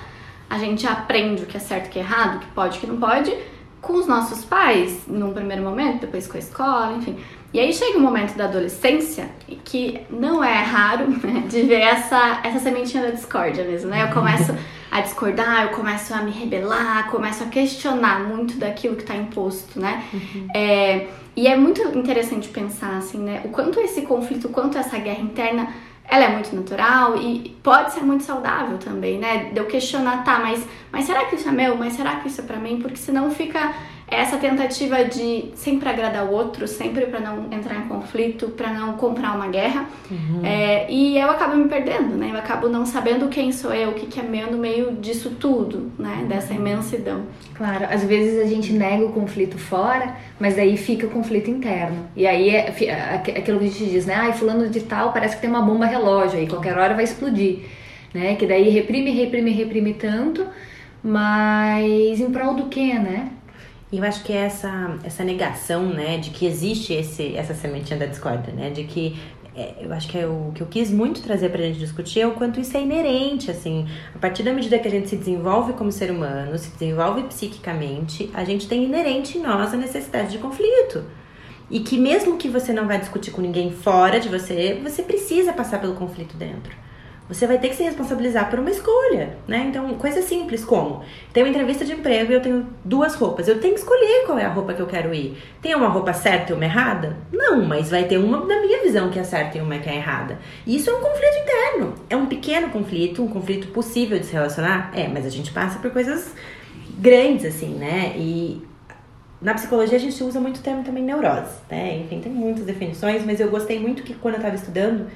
a 0.49 0.57
gente 0.57 0.88
aprende 0.88 1.44
o 1.44 1.45
que 1.45 1.57
é 1.57 1.59
certo 1.59 1.85
e 1.85 1.89
o 1.89 1.91
que 1.91 1.99
é 1.99 2.01
errado, 2.01 2.38
o 2.38 2.39
que 2.39 2.47
pode 2.47 2.75
e 2.75 2.77
o 2.77 2.81
que 2.81 2.88
não 2.88 2.97
pode, 2.97 3.35
com 3.81 3.94
os 3.94 4.07
nossos 4.07 4.44
pais, 4.44 5.03
num 5.07 5.33
primeiro 5.33 5.63
momento, 5.63 6.01
depois 6.01 6.27
com 6.27 6.38
a 6.38 6.39
escola, 6.39 6.94
enfim. 6.94 7.17
E 7.53 7.59
aí 7.59 7.71
chega 7.73 7.97
o 7.97 8.01
um 8.01 8.03
momento 8.03 8.35
da 8.35 8.45
adolescência 8.45 9.29
que 9.63 10.01
não 10.09 10.44
é 10.44 10.61
raro 10.61 11.09
né, 11.23 11.44
de 11.47 11.61
ver 11.63 11.81
essa, 11.81 12.41
essa 12.44 12.59
sementinha 12.59 13.03
da 13.03 13.11
discórdia 13.11 13.63
mesmo, 13.63 13.89
né? 13.89 14.03
Eu 14.03 14.13
começo 14.13 14.53
a 14.91 15.01
discordar, 15.01 15.63
eu 15.63 15.69
começo 15.69 16.13
a 16.13 16.21
me 16.21 16.31
rebelar, 16.31 17.09
começo 17.09 17.43
a 17.43 17.47
questionar 17.47 18.23
muito 18.23 18.57
daquilo 18.57 18.95
que 18.95 19.03
está 19.03 19.15
imposto, 19.15 19.79
né? 19.79 20.03
Uhum. 20.13 20.47
É, 20.55 21.07
e 21.35 21.47
é 21.47 21.55
muito 21.55 21.81
interessante 21.97 22.50
pensar, 22.50 22.97
assim, 22.97 23.19
né? 23.19 23.41
O 23.45 23.50
quanto 23.50 23.79
esse 23.79 24.01
conflito, 24.01 24.47
o 24.47 24.50
quanto 24.50 24.77
essa 24.77 24.97
guerra 24.97 25.21
interna 25.21 25.73
ela 26.09 26.24
é 26.24 26.30
muito 26.30 26.56
natural 26.56 27.18
e 27.18 27.56
pode 27.62 27.92
ser 27.94 28.01
muito 28.01 28.24
saudável 28.24 28.77
também, 28.77 29.19
né? 29.19 29.50
De 29.51 29.59
eu 29.59 29.65
questionar, 29.65 30.24
tá, 30.24 30.39
mas, 30.39 30.65
mas 30.92 31.06
será 31.06 31.25
que 31.25 31.36
isso 31.36 31.50
é 31.50 31.51
meu? 31.51 31.75
Mas 31.75 31.94
será 31.94 32.15
que 32.18 32.27
isso 32.30 32.39
é 32.39 32.44
pra 32.45 32.57
mim? 32.57 32.80
Porque 32.81 32.95
senão 32.95 33.30
fica 33.30 33.74
essa 34.09 34.38
tentativa 34.38 35.04
de 35.04 35.51
sempre 35.54 35.89
agradar 35.89 36.25
o 36.25 36.31
outro, 36.31 36.65
sempre 36.65 37.07
para 37.07 37.19
não 37.19 37.51
entrar 37.51 37.75
em 37.75 37.89
conflito, 37.89 38.48
para 38.48 38.71
não 38.71 38.94
comprar 38.94 39.36
uma 39.36 39.48
guerra. 39.50 39.86
Uhum. 40.09 40.45
É, 40.45 40.89
e 40.89 41.18
eu 41.18 41.30
acabo 41.30 41.57
me 41.57 41.68
perdendo, 41.68 42.15
né? 42.15 42.30
Eu 42.31 42.38
acabo 42.38 42.69
não 42.69 42.86
sabendo 42.86 43.27
quem 43.27 43.51
sou 43.51 43.74
eu, 43.74 43.89
o 43.89 43.94
que, 43.94 44.06
que 44.06 44.18
é 44.18 44.24
meu 44.24 44.50
no 44.50 44.57
meio 44.57 44.94
disso 44.94 45.31
tudo, 45.31 45.92
né? 46.00 46.25
Dessa 46.25 46.54
uhum. 46.54 46.59
imensidão. 46.59 47.24
Claro, 47.54 47.86
às 47.89 48.06
vezes 48.06 48.42
a 48.42 48.45
gente 48.45 48.71
nega 48.71 49.04
o 49.06 49.12
conflito 49.12 49.57
fora, 49.57 50.15
mas 50.39 50.56
daí 50.56 50.77
fica 50.77 51.06
o 51.06 51.10
conflito 51.10 51.50
interno. 51.50 52.07
E 52.15 52.25
aí 52.25 52.50
é, 52.50 52.74
é 52.86 53.15
aquilo 53.15 53.60
que 53.60 53.65
a 53.65 53.69
gente 53.69 53.86
diz, 53.88 54.06
né? 54.06 54.15
Ai, 54.15 54.31
fulano 54.31 54.69
de 54.69 54.81
tal 54.81 55.12
parece 55.12 55.36
que 55.36 55.41
tem 55.41 55.50
uma 55.50 55.62
bomba 55.62 55.86
relógio 55.86 56.39
aí, 56.39 56.48
qualquer 56.48 56.77
hora 56.77 56.93
vai 56.93 57.03
explodir. 57.03 57.60
Né? 58.13 58.36
Que 58.36 58.48
daí 58.48 58.70
reprime, 58.70 59.12
reprime, 59.12 59.51
reprime 59.51 59.93
tanto, 59.93 60.46
mas 61.03 62.22
em 62.22 62.31
prol 62.31 62.53
do 62.53 62.67
quê, 62.67 62.93
né? 62.93 63.31
E 63.89 64.00
eu 64.00 64.03
acho 64.03 64.22
que 64.24 64.34
é 64.34 64.38
essa, 64.38 64.98
essa 65.03 65.24
negação, 65.24 65.86
né, 65.86 66.17
de 66.17 66.29
que 66.32 66.46
existe 66.46 66.91
esse, 66.94 67.36
essa 67.38 67.53
sementinha 67.53 67.98
da 67.98 68.06
discórdia, 68.06 68.53
né, 68.53 68.70
de 68.70 68.84
que 68.84 69.17
é, 69.56 69.75
eu 69.79 69.94
acho 69.94 70.10
que 70.10 70.17
é 70.17 70.27
o 70.27 70.51
que 70.53 70.62
eu 70.62 70.67
quis 70.67 70.91
muito 70.91 71.22
trazer 71.22 71.50
pra 71.50 71.62
gente 71.62 71.79
discutir 71.79 72.20
é 72.20 72.27
o 72.27 72.34
quanto 72.34 72.60
isso 72.60 72.75
é 72.75 72.82
inerente, 72.82 73.50
assim, 73.50 73.88
a 74.13 74.20
partir 74.20 74.44
da 74.44 74.51
medida 74.51 74.77
que 74.77 74.88
a 74.88 74.91
gente 74.91 75.08
se 75.08 75.15
desenvolve 75.15 75.72
como 75.74 75.89
ser 75.89 76.12
humano, 76.12 76.58
se 76.58 76.70
desenvolve 76.72 77.24
psiquicamente, 77.24 78.29
a 78.34 78.44
gente 78.44 78.67
tem 78.67 78.84
inerente 78.84 79.38
em 79.38 79.41
nós 79.41 79.74
a 79.74 79.77
necessidade 79.77 80.32
de 80.32 80.38
conflito. 80.38 81.06
E 81.72 81.79
que 81.79 81.98
mesmo 81.98 82.38
que 82.38 82.50
você 82.50 82.74
não 82.74 82.88
vai 82.88 83.00
discutir 83.00 83.32
com 83.32 83.41
ninguém 83.41 83.72
fora 83.72 84.20
de 84.20 84.29
você, 84.29 84.79
você 84.84 85.01
precisa 85.01 85.53
passar 85.53 85.79
pelo 85.79 85.96
conflito 85.96 86.36
dentro 86.36 86.87
você 87.29 87.46
vai 87.46 87.57
ter 87.57 87.69
que 87.69 87.75
se 87.75 87.84
responsabilizar 87.84 88.50
por 88.50 88.60
uma 88.60 88.69
escolha, 88.69 89.38
né? 89.48 89.65
Então, 89.69 89.93
coisa 89.96 90.22
simples 90.22 90.63
como: 90.63 91.03
tem 91.34 91.43
uma 91.43 91.50
entrevista 91.50 91.84
de 91.84 91.91
emprego 91.91 92.31
e 92.31 92.36
eu 92.36 92.41
tenho 92.41 92.67
duas 92.86 93.15
roupas. 93.15 93.48
Eu 93.48 93.60
tenho 93.60 93.74
que 93.74 93.81
escolher 93.81 94.24
qual 94.25 94.39
é 94.39 94.46
a 94.46 94.50
roupa 94.50 94.74
que 94.74 94.81
eu 94.81 94.88
quero 94.88 95.13
ir. 95.13 95.38
Tem 95.62 95.75
uma 95.75 95.89
roupa 95.89 96.13
certa 96.13 96.53
e 96.53 96.55
uma 96.55 96.63
errada? 96.63 97.17
Não, 97.31 97.65
mas 97.65 97.89
vai 97.89 98.05
ter 98.05 98.17
uma 98.17 98.46
da 98.46 98.62
minha 98.62 98.81
visão 98.81 99.10
que 99.10 99.19
é 99.19 99.24
certa 99.24 99.57
e 99.57 99.62
uma 99.62 99.77
que 99.77 99.89
é 99.89 99.96
errada. 99.96 100.39
E 100.65 100.75
isso 100.75 100.89
é 100.89 100.93
um 100.93 101.01
conflito 101.01 101.38
interno. 101.43 101.96
É 102.10 102.15
um 102.15 102.27
pequeno 102.27 102.69
conflito, 102.69 103.22
um 103.22 103.27
conflito 103.27 103.67
possível 103.67 104.17
de 104.17 104.25
se 104.25 104.34
relacionar? 104.34 104.91
É, 104.96 105.07
mas 105.07 105.25
a 105.25 105.29
gente 105.29 105.51
passa 105.51 105.79
por 105.79 105.91
coisas 105.91 106.34
grandes, 106.98 107.46
assim, 107.46 107.75
né? 107.75 108.13
E 108.15 108.62
na 109.41 109.53
psicologia 109.53 109.98
a 109.98 110.00
gente 110.00 110.24
usa 110.24 110.39
muito 110.39 110.57
o 110.57 110.62
termo 110.62 110.84
também 110.84 111.03
neurose, 111.03 111.57
né? 111.69 111.98
Enfim, 111.98 112.22
tem 112.22 112.31
muitas 112.31 112.65
definições, 112.65 113.25
mas 113.25 113.39
eu 113.39 113.50
gostei 113.50 113.79
muito 113.79 114.01
que 114.01 114.13
quando 114.13 114.36
eu 114.36 114.39
estava 114.39 114.55
estudando 114.55 115.07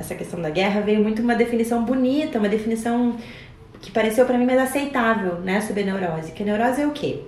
essa 0.00 0.14
questão 0.14 0.40
da 0.40 0.50
guerra, 0.50 0.80
veio 0.80 1.02
muito 1.02 1.22
uma 1.22 1.34
definição 1.34 1.84
bonita, 1.84 2.38
uma 2.38 2.48
definição 2.48 3.16
que 3.80 3.90
pareceu 3.90 4.24
para 4.26 4.36
mim 4.36 4.46
mais 4.46 4.58
aceitável, 4.58 5.34
né, 5.36 5.60
sobre 5.60 5.84
neurose. 5.84 6.32
Que 6.32 6.42
neurose 6.42 6.82
é 6.82 6.86
o 6.86 6.90
quê? 6.90 7.20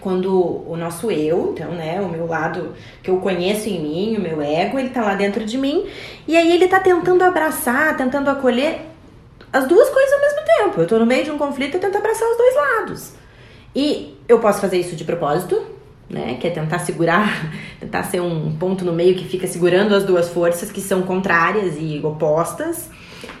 Quando 0.00 0.62
o 0.66 0.76
nosso 0.76 1.10
eu, 1.10 1.52
então, 1.52 1.70
né, 1.72 2.00
o 2.00 2.08
meu 2.08 2.26
lado 2.26 2.74
que 3.02 3.10
eu 3.10 3.18
conheço 3.18 3.68
em 3.68 3.80
mim, 3.80 4.16
o 4.16 4.20
meu 4.20 4.42
ego, 4.42 4.78
ele 4.78 4.90
tá 4.90 5.02
lá 5.02 5.14
dentro 5.14 5.44
de 5.44 5.56
mim, 5.56 5.86
e 6.26 6.36
aí 6.36 6.52
ele 6.52 6.68
tá 6.68 6.80
tentando 6.80 7.22
abraçar, 7.22 7.96
tentando 7.96 8.28
acolher 8.30 8.80
as 9.52 9.66
duas 9.66 9.88
coisas 9.88 10.12
ao 10.12 10.20
mesmo 10.20 10.40
tempo. 10.44 10.80
Eu 10.80 10.86
tô 10.86 10.98
no 10.98 11.06
meio 11.06 11.24
de 11.24 11.30
um 11.30 11.38
conflito 11.38 11.76
e 11.76 11.80
tento 11.80 11.96
abraçar 11.96 12.28
os 12.28 12.36
dois 12.36 12.54
lados. 12.54 13.12
E 13.74 14.16
eu 14.28 14.38
posso 14.38 14.60
fazer 14.60 14.78
isso 14.78 14.96
de 14.96 15.04
propósito, 15.04 15.75
né? 16.08 16.36
Que 16.40 16.48
é 16.48 16.50
tentar 16.50 16.78
segurar, 16.80 17.52
tentar 17.80 18.04
ser 18.04 18.20
um 18.20 18.56
ponto 18.56 18.84
no 18.84 18.92
meio 18.92 19.14
que 19.14 19.24
fica 19.24 19.46
segurando 19.46 19.94
as 19.94 20.04
duas 20.04 20.28
forças 20.28 20.70
que 20.70 20.80
são 20.80 21.02
contrárias 21.02 21.76
e 21.78 22.00
opostas. 22.02 22.88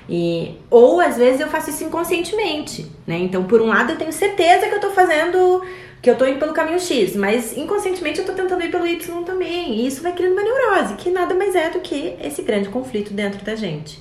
E, 0.08 0.54
ou 0.70 1.00
às 1.00 1.16
vezes 1.16 1.40
eu 1.40 1.48
faço 1.48 1.70
isso 1.70 1.84
inconscientemente, 1.84 2.86
né? 3.06 3.18
Então, 3.18 3.44
por 3.44 3.60
um 3.60 3.66
lado, 3.66 3.92
eu 3.92 3.96
tenho 3.96 4.12
certeza 4.12 4.68
que 4.68 4.74
eu 4.74 4.80
tô 4.80 4.90
fazendo, 4.90 5.62
que 6.00 6.08
eu 6.08 6.16
tô 6.16 6.24
indo 6.26 6.38
pelo 6.38 6.52
caminho 6.52 6.78
X, 6.78 7.16
mas 7.16 7.56
inconscientemente 7.56 8.20
eu 8.20 8.24
tô 8.24 8.32
tentando 8.32 8.62
ir 8.64 8.70
pelo 8.70 8.86
Y 8.86 9.22
também. 9.24 9.74
E 9.74 9.86
isso 9.86 10.02
vai 10.02 10.12
criando 10.12 10.32
uma 10.32 10.42
neurose, 10.42 10.94
que 10.94 11.10
nada 11.10 11.34
mais 11.34 11.54
é 11.54 11.70
do 11.70 11.80
que 11.80 12.14
esse 12.22 12.42
grande 12.42 12.68
conflito 12.68 13.12
dentro 13.12 13.44
da 13.44 13.56
gente. 13.56 13.98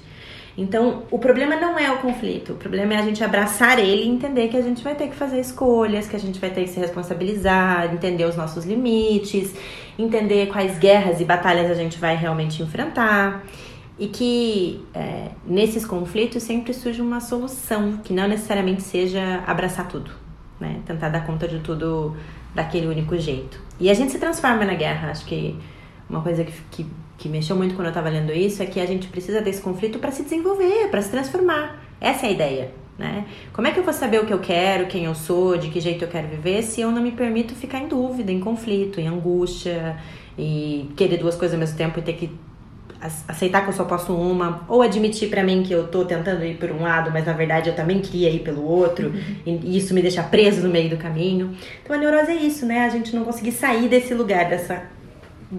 Então, 0.58 1.04
o 1.12 1.20
problema 1.20 1.58
não 1.58 1.78
é 1.78 1.92
o 1.92 1.98
conflito, 1.98 2.54
o 2.54 2.56
problema 2.56 2.94
é 2.94 2.98
a 2.98 3.02
gente 3.02 3.22
abraçar 3.22 3.78
ele 3.78 4.04
e 4.04 4.08
entender 4.08 4.48
que 4.48 4.56
a 4.56 4.62
gente 4.62 4.82
vai 4.82 4.96
ter 4.96 5.10
que 5.10 5.16
fazer 5.16 5.40
escolhas, 5.40 6.08
que 6.08 6.16
a 6.16 6.20
gente 6.20 6.40
vai 6.40 6.50
ter 6.50 6.64
que 6.64 6.70
se 6.70 6.80
responsabilizar, 6.80 7.94
entender 7.94 8.24
os 8.24 8.38
nossos 8.38 8.64
limites, 8.64 9.54
entender 10.00 10.48
quais 10.48 10.78
guerras 10.80 11.20
e 11.20 11.26
batalhas 11.26 11.70
a 11.70 11.74
gente 11.74 12.00
vai 12.00 12.16
realmente 12.16 12.64
enfrentar. 12.64 13.44
E 14.00 14.08
que 14.08 14.86
é, 14.94 15.30
nesses 15.46 15.86
conflitos 15.86 16.44
sempre 16.44 16.74
surge 16.74 17.02
uma 17.02 17.20
solução, 17.20 17.98
que 18.04 18.14
não 18.14 18.28
necessariamente 18.28 18.82
seja 18.82 19.44
abraçar 19.46 19.88
tudo, 19.88 20.12
né? 20.60 20.82
Tentar 20.86 21.10
dar 21.10 21.26
conta 21.26 21.48
de 21.48 21.60
tudo 21.60 22.16
daquele 22.54 22.88
único 22.88 23.18
jeito. 23.18 23.62
E 23.80 23.90
a 23.90 23.94
gente 23.94 24.12
se 24.12 24.20
transforma 24.20 24.66
na 24.66 24.74
guerra, 24.74 25.12
acho 25.12 25.26
que 25.26 25.58
uma 26.10 26.22
coisa 26.22 26.44
que, 26.44 26.54
que 26.72 26.86
que 27.18 27.30
mexeu 27.30 27.56
muito 27.56 27.76
quando 27.76 27.86
eu 27.86 27.92
estava 27.92 28.10
lendo 28.10 28.32
isso 28.32 28.62
é 28.62 28.66
que 28.66 28.80
a 28.80 28.86
gente 28.86 29.08
precisa 29.08 29.42
desse 29.42 29.62
conflito 29.62 30.00
para 30.00 30.12
se 30.12 30.24
desenvolver, 30.24 30.90
para 30.90 31.02
se 31.02 31.10
transformar. 31.10 31.82
Essa 32.00 32.26
é 32.26 32.30
a 32.30 32.32
ideia, 32.32 32.72
né? 32.98 33.26
Como 33.54 33.68
é 33.68 33.72
que 33.72 33.80
eu 33.80 33.84
vou 33.84 33.94
saber 33.94 34.20
o 34.20 34.26
que 34.26 34.34
eu 34.34 34.40
quero, 34.40 34.88
quem 34.88 35.06
eu 35.06 35.16
sou, 35.16 35.58
de 35.58 35.70
que 35.70 35.80
jeito 35.80 36.04
eu 36.04 36.10
quero 36.10 36.28
viver, 36.28 36.62
se 36.62 36.82
eu 36.82 36.92
não 36.92 37.02
me 37.02 37.12
permito 37.12 37.56
ficar 37.56 37.80
em 37.80 37.88
dúvida, 37.88 38.32
em 38.32 38.40
conflito, 38.40 39.00
em 39.00 39.08
angústia 39.08 39.98
e 40.38 40.90
querer 40.96 41.18
duas 41.18 41.36
coisas 41.36 41.54
ao 41.54 41.60
mesmo 41.60 41.78
tempo 41.78 42.00
e 42.00 42.02
ter 42.02 42.14
que 42.14 42.32
aceitar 43.28 43.62
que 43.62 43.70
eu 43.70 43.74
só 43.74 43.84
posso 43.84 44.14
uma, 44.14 44.66
ou 44.68 44.82
admitir 44.82 45.30
para 45.30 45.44
mim 45.44 45.64
que 45.64 45.74
eu 45.74 45.88
tô 45.88 46.06
tentando 46.06 46.44
ir 46.44 46.58
por 46.58 46.72
um 46.72 46.82
lado, 46.82 47.12
mas 47.12 47.26
na 47.26 47.34
verdade 47.34 47.70
eu 47.70 47.76
também 47.76 48.00
queria 48.00 48.30
ir 48.30 48.40
pelo 48.40 48.64
outro, 48.64 49.10
uhum. 49.10 49.60
e 49.64 49.78
isso 49.78 49.94
me 49.94 50.02
deixa 50.02 50.24
preso 50.24 50.64
no 50.64 50.70
meio 50.70 50.90
do 50.90 50.98
caminho. 50.98 51.56
Então 51.84 51.96
a 51.96 52.00
neurose 52.00 52.32
é 52.32 52.36
isso, 52.36 52.66
né? 52.66 52.86
A 52.86 52.90
gente 52.90 53.16
não 53.16 53.24
conseguir 53.24 53.52
sair 53.52 53.88
desse 53.88 54.14
lugar, 54.14 54.50
dessa 54.50 54.95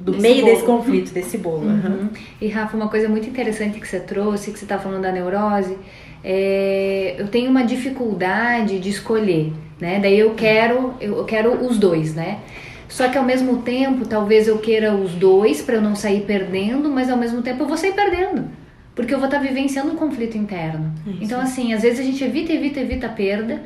do 0.02 0.12
desse 0.12 0.22
meio 0.22 0.40
bolo. 0.42 0.52
desse 0.52 0.64
conflito, 0.64 1.12
desse 1.12 1.38
bolo. 1.38 1.66
Uhum. 1.66 1.74
Uhum. 1.74 2.08
E 2.40 2.48
Rafa, 2.48 2.76
uma 2.76 2.88
coisa 2.88 3.08
muito 3.08 3.28
interessante 3.28 3.80
que 3.80 3.88
você 3.88 4.00
trouxe, 4.00 4.50
que 4.50 4.58
você 4.58 4.64
está 4.64 4.78
falando 4.78 5.02
da 5.02 5.12
neurose, 5.12 5.76
é, 6.22 7.14
eu 7.18 7.28
tenho 7.28 7.50
uma 7.50 7.64
dificuldade 7.64 8.78
de 8.78 8.88
escolher, 8.88 9.52
né? 9.80 9.98
Daí 10.00 10.18
eu 10.18 10.34
quero, 10.34 10.94
eu 11.00 11.24
quero 11.24 11.52
os 11.64 11.78
dois, 11.78 12.14
né? 12.14 12.40
Só 12.88 13.08
que 13.08 13.18
ao 13.18 13.24
mesmo 13.24 13.62
tempo, 13.62 14.06
talvez 14.06 14.46
eu 14.46 14.58
queira 14.58 14.94
os 14.94 15.12
dois 15.12 15.60
para 15.60 15.76
eu 15.76 15.82
não 15.82 15.96
sair 15.96 16.22
perdendo, 16.22 16.88
mas 16.88 17.10
ao 17.10 17.16
mesmo 17.16 17.42
tempo 17.42 17.64
eu 17.64 17.66
vou 17.66 17.76
sair 17.76 17.92
perdendo. 17.92 18.48
Porque 18.94 19.12
eu 19.12 19.18
vou 19.18 19.26
estar 19.26 19.38
tá 19.38 19.44
vivenciando 19.44 19.92
um 19.92 19.96
conflito 19.96 20.38
interno. 20.38 20.92
Isso. 21.06 21.18
Então, 21.20 21.40
assim, 21.40 21.74
às 21.74 21.82
vezes 21.82 22.00
a 22.00 22.02
gente 22.02 22.22
evita, 22.24 22.52
evita, 22.52 22.80
evita 22.80 23.06
a 23.08 23.10
perda. 23.10 23.62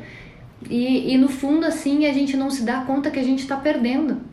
E, 0.69 1.13
e 1.13 1.17
no 1.17 1.29
fundo, 1.29 1.65
assim, 1.65 2.05
a 2.05 2.13
gente 2.13 2.35
não 2.35 2.49
se 2.49 2.63
dá 2.63 2.81
conta 2.81 3.09
que 3.09 3.19
a 3.19 3.23
gente 3.23 3.39
está 3.39 3.55
perdendo 3.55 4.30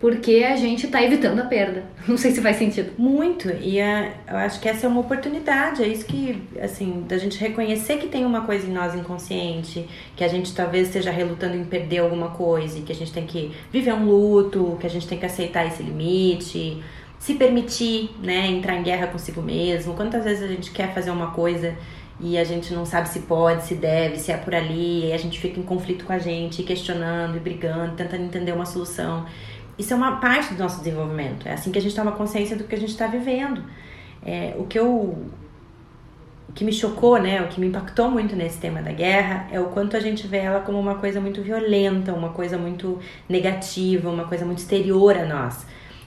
porque 0.00 0.44
a 0.44 0.54
gente 0.54 0.86
está 0.86 1.02
evitando 1.02 1.40
a 1.40 1.44
perda. 1.44 1.84
Não 2.06 2.16
sei 2.16 2.30
se 2.30 2.40
faz 2.40 2.56
sentido. 2.56 2.92
Muito. 2.96 3.50
E 3.50 3.80
a, 3.80 4.12
eu 4.28 4.36
acho 4.36 4.60
que 4.60 4.68
essa 4.68 4.86
é 4.86 4.88
uma 4.88 5.00
oportunidade. 5.00 5.82
É 5.82 5.88
isso 5.88 6.06
que, 6.06 6.40
assim, 6.60 7.04
da 7.08 7.18
gente 7.18 7.38
reconhecer 7.38 7.96
que 7.98 8.06
tem 8.06 8.24
uma 8.24 8.42
coisa 8.42 8.66
em 8.66 8.72
nós 8.72 8.94
inconsciente, 8.94 9.88
que 10.14 10.22
a 10.22 10.28
gente 10.28 10.54
talvez 10.54 10.86
esteja 10.86 11.10
relutando 11.10 11.56
em 11.56 11.64
perder 11.64 11.98
alguma 11.98 12.30
coisa, 12.30 12.80
que 12.80 12.92
a 12.92 12.94
gente 12.94 13.12
tem 13.12 13.26
que 13.26 13.52
viver 13.72 13.92
um 13.92 14.04
luto, 14.04 14.76
que 14.80 14.86
a 14.86 14.90
gente 14.90 15.08
tem 15.08 15.18
que 15.18 15.26
aceitar 15.26 15.66
esse 15.66 15.82
limite, 15.82 16.80
se 17.18 17.34
permitir, 17.34 18.10
né, 18.22 18.46
entrar 18.46 18.76
em 18.76 18.84
guerra 18.84 19.08
consigo 19.08 19.42
mesmo. 19.42 19.94
Quantas 19.94 20.22
vezes 20.22 20.44
a 20.44 20.46
gente 20.46 20.70
quer 20.70 20.94
fazer 20.94 21.10
uma 21.10 21.32
coisa 21.32 21.74
e 22.20 22.38
a 22.38 22.44
gente 22.44 22.72
não 22.72 22.84
sabe 22.84 23.08
se 23.08 23.20
pode, 23.20 23.64
se 23.64 23.74
deve, 23.74 24.16
se 24.16 24.32
é 24.32 24.36
por 24.36 24.54
ali, 24.54 25.06
e 25.06 25.12
a 25.12 25.16
gente 25.16 25.38
fica 25.38 25.58
em 25.58 25.62
conflito 25.62 26.04
com 26.04 26.12
a 26.12 26.18
gente, 26.18 26.62
questionando 26.62 27.36
e 27.36 27.40
brigando, 27.40 27.94
tentando 27.96 28.24
entender 28.24 28.52
uma 28.52 28.66
solução. 28.66 29.26
Isso 29.78 29.92
é 29.92 29.96
uma 29.96 30.16
parte 30.16 30.54
do 30.54 30.62
nosso 30.62 30.78
desenvolvimento. 30.78 31.46
É 31.46 31.52
assim 31.52 31.70
que 31.70 31.78
a 31.78 31.82
gente 31.82 31.94
toma 31.94 32.12
consciência 32.12 32.56
do 32.56 32.64
que 32.64 32.74
a 32.74 32.78
gente 32.78 32.90
está 32.90 33.06
vivendo. 33.06 33.62
É, 34.24 34.54
o 34.58 34.64
que 34.64 34.78
eu 34.78 35.26
o 36.48 36.52
que 36.52 36.64
me 36.64 36.72
chocou, 36.72 37.20
né, 37.20 37.42
o 37.42 37.48
que 37.48 37.60
me 37.60 37.66
impactou 37.66 38.10
muito 38.10 38.34
nesse 38.34 38.58
tema 38.58 38.80
da 38.80 38.90
guerra 38.90 39.46
é 39.52 39.60
o 39.60 39.66
quanto 39.66 39.96
a 39.96 40.00
gente 40.00 40.26
vê 40.26 40.38
ela 40.38 40.60
como 40.60 40.80
uma 40.80 40.94
coisa 40.94 41.20
muito 41.20 41.42
violenta, 41.42 42.12
uma 42.14 42.30
coisa 42.30 42.56
muito 42.56 42.98
negativa, 43.28 44.08
uma 44.08 44.24
coisa 44.24 44.46
muito 44.46 44.58
exterior 44.58 45.16
a 45.16 45.26
nós. 45.26 45.66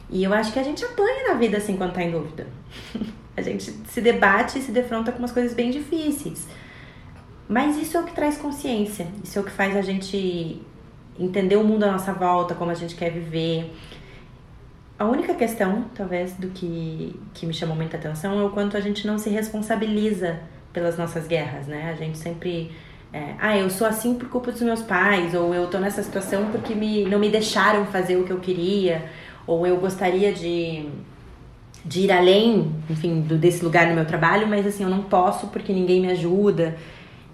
E 0.09 0.23
eu 0.23 0.33
acho 0.33 0.51
que 0.51 0.59
a 0.59 0.63
gente 0.63 0.83
apanha 0.83 1.29
na 1.29 1.35
vida 1.35 1.57
assim 1.57 1.77
quando 1.77 1.93
tá 1.93 2.03
em 2.03 2.11
dúvida. 2.11 2.47
a 3.37 3.41
gente 3.41 3.71
se 3.87 4.01
debate 4.01 4.59
e 4.59 4.61
se 4.61 4.71
defronta 4.71 5.11
com 5.11 5.19
umas 5.19 5.31
coisas 5.31 5.53
bem 5.53 5.69
difíceis. 5.69 6.47
Mas 7.47 7.77
isso 7.77 7.95
é 7.95 7.99
o 7.99 8.03
que 8.03 8.13
traz 8.13 8.37
consciência, 8.37 9.07
isso 9.23 9.37
é 9.37 9.41
o 9.41 9.45
que 9.45 9.51
faz 9.51 9.75
a 9.77 9.81
gente 9.81 10.61
entender 11.19 11.55
o 11.55 11.63
mundo 11.63 11.83
à 11.83 11.91
nossa 11.91 12.13
volta, 12.13 12.55
como 12.55 12.71
a 12.71 12.73
gente 12.73 12.95
quer 12.95 13.11
viver. 13.11 13.71
A 14.97 15.05
única 15.05 15.33
questão, 15.33 15.85
talvez, 15.95 16.33
do 16.33 16.49
que, 16.49 17.19
que 17.33 17.45
me 17.45 17.53
chamou 17.53 17.75
muita 17.75 17.97
atenção 17.97 18.39
é 18.39 18.43
o 18.43 18.49
quanto 18.49 18.77
a 18.77 18.79
gente 18.79 19.07
não 19.07 19.17
se 19.17 19.29
responsabiliza 19.29 20.39
pelas 20.71 20.97
nossas 20.97 21.27
guerras, 21.27 21.67
né? 21.67 21.91
A 21.91 21.95
gente 21.95 22.17
sempre. 22.17 22.71
É, 23.13 23.35
ah, 23.39 23.57
eu 23.57 23.69
sou 23.69 23.85
assim 23.85 24.15
por 24.15 24.29
culpa 24.29 24.51
dos 24.51 24.61
meus 24.61 24.81
pais, 24.81 25.33
ou 25.33 25.53
eu 25.53 25.67
tô 25.67 25.79
nessa 25.79 26.01
situação 26.01 26.45
porque 26.51 26.73
me, 26.73 27.03
não 27.05 27.19
me 27.19 27.29
deixaram 27.29 27.85
fazer 27.87 28.15
o 28.15 28.23
que 28.23 28.31
eu 28.31 28.39
queria, 28.39 29.03
ou 29.45 29.67
eu 29.67 29.77
gostaria 29.77 30.31
de, 30.31 30.85
de 31.83 32.01
ir 32.01 32.11
além, 32.11 32.73
enfim, 32.89 33.19
do, 33.21 33.37
desse 33.37 33.65
lugar 33.65 33.87
no 33.87 33.95
meu 33.95 34.05
trabalho, 34.05 34.47
mas 34.47 34.65
assim, 34.65 34.83
eu 34.83 34.89
não 34.89 35.03
posso 35.03 35.47
porque 35.47 35.73
ninguém 35.73 35.99
me 35.99 36.11
ajuda. 36.11 36.77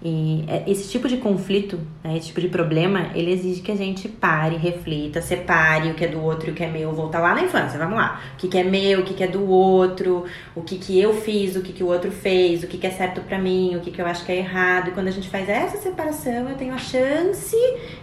E 0.00 0.44
é, 0.46 0.62
esse 0.70 0.88
tipo 0.88 1.08
de 1.08 1.16
conflito, 1.16 1.80
né, 2.04 2.16
esse 2.16 2.28
tipo 2.28 2.40
de 2.40 2.48
problema, 2.48 3.10
ele 3.14 3.32
exige 3.32 3.60
que 3.60 3.72
a 3.72 3.76
gente 3.76 4.08
pare, 4.08 4.56
reflita, 4.56 5.20
separe 5.20 5.90
o 5.90 5.94
que 5.94 6.04
é 6.04 6.08
do 6.08 6.22
outro 6.22 6.48
e 6.48 6.52
o 6.52 6.54
que 6.54 6.62
é 6.62 6.68
meu, 6.68 6.92
voltar 6.92 7.18
lá 7.18 7.34
na 7.34 7.42
infância, 7.42 7.76
vamos 7.78 7.96
lá. 7.96 8.20
O 8.34 8.36
que, 8.36 8.46
que 8.46 8.58
é 8.58 8.62
meu, 8.62 9.00
o 9.00 9.02
que, 9.02 9.14
que 9.14 9.24
é 9.24 9.26
do 9.26 9.48
outro, 9.50 10.24
o 10.54 10.62
que, 10.62 10.78
que 10.78 11.00
eu 11.00 11.12
fiz, 11.14 11.56
o 11.56 11.62
que, 11.62 11.72
que 11.72 11.82
o 11.82 11.88
outro 11.88 12.12
fez, 12.12 12.62
o 12.62 12.68
que, 12.68 12.78
que 12.78 12.86
é 12.86 12.90
certo 12.90 13.22
para 13.22 13.38
mim, 13.38 13.74
o 13.74 13.80
que, 13.80 13.90
que 13.90 14.00
eu 14.00 14.06
acho 14.06 14.24
que 14.24 14.30
é 14.30 14.36
errado. 14.36 14.88
E 14.88 14.90
quando 14.92 15.08
a 15.08 15.12
gente 15.12 15.28
faz 15.28 15.48
essa 15.48 15.78
separação, 15.78 16.48
eu 16.48 16.56
tenho 16.56 16.74
a 16.74 16.78
chance 16.78 17.56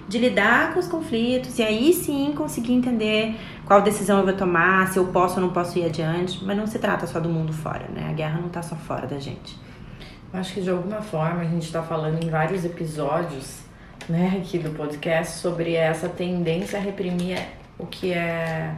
de 0.08 0.18
lidar 0.18 0.74
com 0.74 0.80
os 0.82 0.88
conflitos 0.88 1.58
e 1.60 1.64
aí 1.64 1.94
sim 1.94 2.34
conseguir 2.36 2.74
entender 2.74 3.36
qual 3.66 3.82
decisão 3.82 4.20
eu 4.20 4.26
vou 4.26 4.36
tomar, 4.36 4.92
se 4.92 5.00
eu 5.00 5.06
posso 5.06 5.36
ou 5.36 5.42
não 5.42 5.54
posso 5.54 5.80
ir 5.80 5.86
adiante. 5.86 6.44
Mas 6.44 6.58
não 6.58 6.68
se 6.68 6.78
trata 6.78 7.08
só 7.08 7.22
do 7.22 7.30
mundo 7.30 7.54
fora, 7.54 7.88
né? 7.88 8.08
A 8.10 8.14
guerra 8.14 8.42
não 8.42 8.50
tá 8.50 8.62
só 8.62 8.76
fora 8.76 9.08
da 9.08 9.18
gente. 9.18 9.64
Acho 10.36 10.54
que 10.54 10.62
de 10.62 10.70
alguma 10.70 11.02
forma 11.02 11.42
a 11.42 11.46
gente 11.46 11.66
está 11.66 11.82
falando 11.82 12.24
em 12.24 12.30
vários 12.30 12.66
episódios, 12.66 13.62
né, 14.10 14.38
aqui 14.38 14.60
do 14.60 14.72
podcast 14.72 15.38
sobre 15.38 15.76
essa 15.76 16.10
tendência 16.10 16.78
a 16.78 16.82
reprimir 16.82 17.40
o 17.80 17.86
que 17.86 18.14
é 18.14 18.76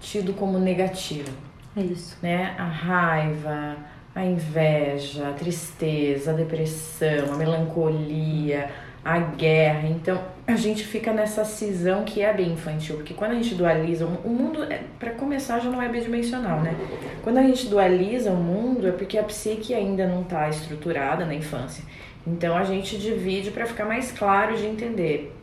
tido 0.00 0.32
como 0.34 0.58
negativo. 0.58 1.30
É 1.76 1.80
isso. 1.80 2.16
Né? 2.22 2.54
A 2.58 2.64
raiva, 2.64 3.76
a 4.14 4.24
inveja, 4.24 5.28
a 5.28 5.32
tristeza, 5.32 6.32
a 6.32 6.34
depressão, 6.34 7.32
a 7.32 7.36
melancolia, 7.36 8.70
a 9.04 9.18
guerra. 9.18 9.88
Então, 9.88 10.20
a 10.46 10.56
gente 10.56 10.84
fica 10.84 11.12
nessa 11.12 11.44
cisão 11.44 12.04
que 12.04 12.22
é 12.22 12.32
bem 12.32 12.52
infantil, 12.52 12.96
porque 12.96 13.14
quando 13.14 13.32
a 13.32 13.34
gente 13.34 13.54
dualiza, 13.54 14.06
o 14.06 14.28
mundo, 14.28 14.64
é, 14.64 14.82
para 14.98 15.10
começar, 15.10 15.60
já 15.60 15.70
não 15.70 15.80
é 15.80 15.88
bidimensional, 15.88 16.60
né? 16.60 16.74
Quando 17.22 17.38
a 17.38 17.42
gente 17.42 17.68
dualiza 17.68 18.30
o 18.30 18.36
mundo, 18.36 18.86
é 18.88 18.92
porque 18.92 19.18
a 19.18 19.22
psique 19.22 19.74
ainda 19.74 20.06
não 20.06 20.22
está 20.22 20.48
estruturada 20.48 21.24
na 21.24 21.34
infância. 21.34 21.84
Então, 22.26 22.56
a 22.56 22.64
gente 22.64 22.98
divide 22.98 23.50
para 23.50 23.66
ficar 23.66 23.84
mais 23.84 24.12
claro 24.12 24.56
de 24.56 24.66
entender. 24.66 25.34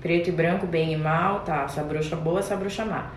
Preto 0.00 0.28
e 0.28 0.32
branco, 0.32 0.66
bem 0.66 0.92
e 0.92 0.96
mal, 0.96 1.40
tá, 1.40 1.64
essa 1.64 1.82
bruxa 1.82 2.14
boa, 2.14 2.40
essa 2.40 2.54
bruxa 2.54 2.84
má, 2.84 3.10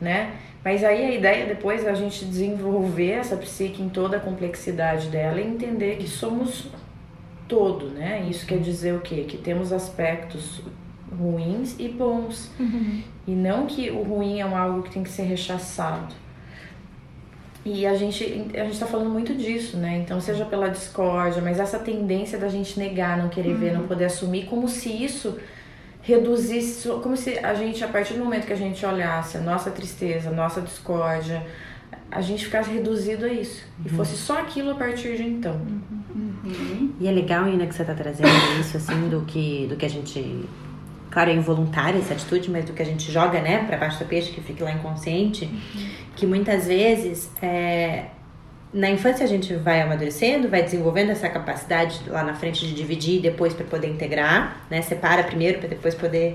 né? 0.00 0.32
Mas 0.64 0.84
aí 0.84 1.04
a 1.04 1.10
ideia 1.10 1.46
depois 1.46 1.84
é 1.84 1.90
a 1.90 1.94
gente 1.94 2.24
desenvolver 2.24 3.12
essa 3.12 3.36
psique 3.36 3.82
em 3.82 3.88
toda 3.88 4.16
a 4.16 4.20
complexidade 4.20 5.08
dela 5.08 5.40
e 5.40 5.46
entender 5.46 5.96
que 5.96 6.06
somos 6.06 6.68
todo, 7.52 7.90
né? 7.90 8.26
Isso 8.30 8.46
quer 8.46 8.58
dizer 8.58 8.94
o 8.94 9.00
quê? 9.00 9.26
Que 9.28 9.36
temos 9.36 9.74
aspectos 9.74 10.62
ruins 11.14 11.76
e 11.78 11.86
bons. 11.86 12.50
Uhum. 12.58 13.02
E 13.26 13.32
não 13.32 13.66
que 13.66 13.90
o 13.90 14.02
ruim 14.02 14.40
é 14.40 14.42
algo 14.42 14.82
que 14.82 14.90
tem 14.90 15.02
que 15.02 15.10
ser 15.10 15.24
rechaçado. 15.24 16.14
E 17.62 17.86
a 17.86 17.94
gente 17.94 18.24
a 18.24 18.64
gente 18.64 18.72
está 18.72 18.86
falando 18.86 19.10
muito 19.10 19.34
disso, 19.34 19.76
né? 19.76 19.98
Então, 19.98 20.18
seja 20.18 20.46
pela 20.46 20.68
discórdia, 20.68 21.42
mas 21.42 21.60
essa 21.60 21.78
tendência 21.78 22.38
da 22.38 22.48
gente 22.48 22.78
negar, 22.78 23.18
não 23.18 23.28
querer 23.28 23.50
uhum. 23.50 23.58
ver, 23.58 23.72
não 23.74 23.86
poder 23.86 24.06
assumir, 24.06 24.46
como 24.46 24.66
se 24.66 24.88
isso 24.90 25.38
reduzisse, 26.00 26.88
como 27.02 27.16
se 27.16 27.38
a 27.38 27.52
gente, 27.52 27.84
a 27.84 27.88
partir 27.88 28.14
do 28.14 28.24
momento 28.24 28.46
que 28.46 28.52
a 28.52 28.56
gente 28.56 28.84
olhasse 28.84 29.36
a 29.36 29.40
nossa 29.40 29.70
tristeza, 29.70 30.30
a 30.30 30.32
nossa 30.32 30.62
discórdia, 30.62 31.46
a 32.10 32.20
gente 32.22 32.46
ficasse 32.46 32.70
reduzido 32.70 33.26
a 33.26 33.28
isso. 33.28 33.62
Uhum. 33.78 33.84
E 33.84 33.88
fosse 33.90 34.16
só 34.16 34.38
aquilo 34.38 34.70
a 34.70 34.74
partir 34.74 35.16
de 35.16 35.22
então. 35.22 35.54
Uhum. 35.54 36.01
E 36.44 37.06
é 37.06 37.10
legal, 37.10 37.48
Ina, 37.48 37.66
que 37.66 37.74
você 37.74 37.82
está 37.82 37.94
trazendo 37.94 38.28
isso, 38.60 38.76
assim, 38.76 39.08
do 39.08 39.22
que, 39.22 39.66
do 39.68 39.76
que 39.76 39.86
a 39.86 39.90
gente 39.90 40.44
claro, 41.10 41.30
é 41.30 41.34
involuntária 41.34 41.98
essa 41.98 42.14
atitude, 42.14 42.50
mas 42.50 42.64
do 42.64 42.72
que 42.72 42.80
a 42.80 42.86
gente 42.86 43.12
joga, 43.12 43.40
né, 43.40 43.64
para 43.66 43.76
baixo 43.76 43.98
do 43.98 44.06
peixe, 44.06 44.32
que 44.32 44.40
fica 44.40 44.64
lá 44.64 44.72
inconsciente, 44.72 45.44
uhum. 45.44 45.88
que 46.16 46.26
muitas 46.26 46.66
vezes 46.66 47.30
é, 47.42 48.06
na 48.72 48.90
infância 48.90 49.22
a 49.22 49.28
gente 49.28 49.54
vai 49.56 49.82
amadurecendo, 49.82 50.48
vai 50.48 50.62
desenvolvendo 50.62 51.10
essa 51.10 51.28
capacidade 51.28 52.00
lá 52.06 52.24
na 52.24 52.34
frente 52.34 52.66
de 52.66 52.74
dividir 52.74 53.20
depois 53.20 53.52
para 53.52 53.66
poder 53.66 53.88
integrar, 53.88 54.62
né? 54.70 54.80
Separa 54.80 55.22
primeiro 55.22 55.58
para 55.58 55.68
depois 55.68 55.94
poder 55.94 56.34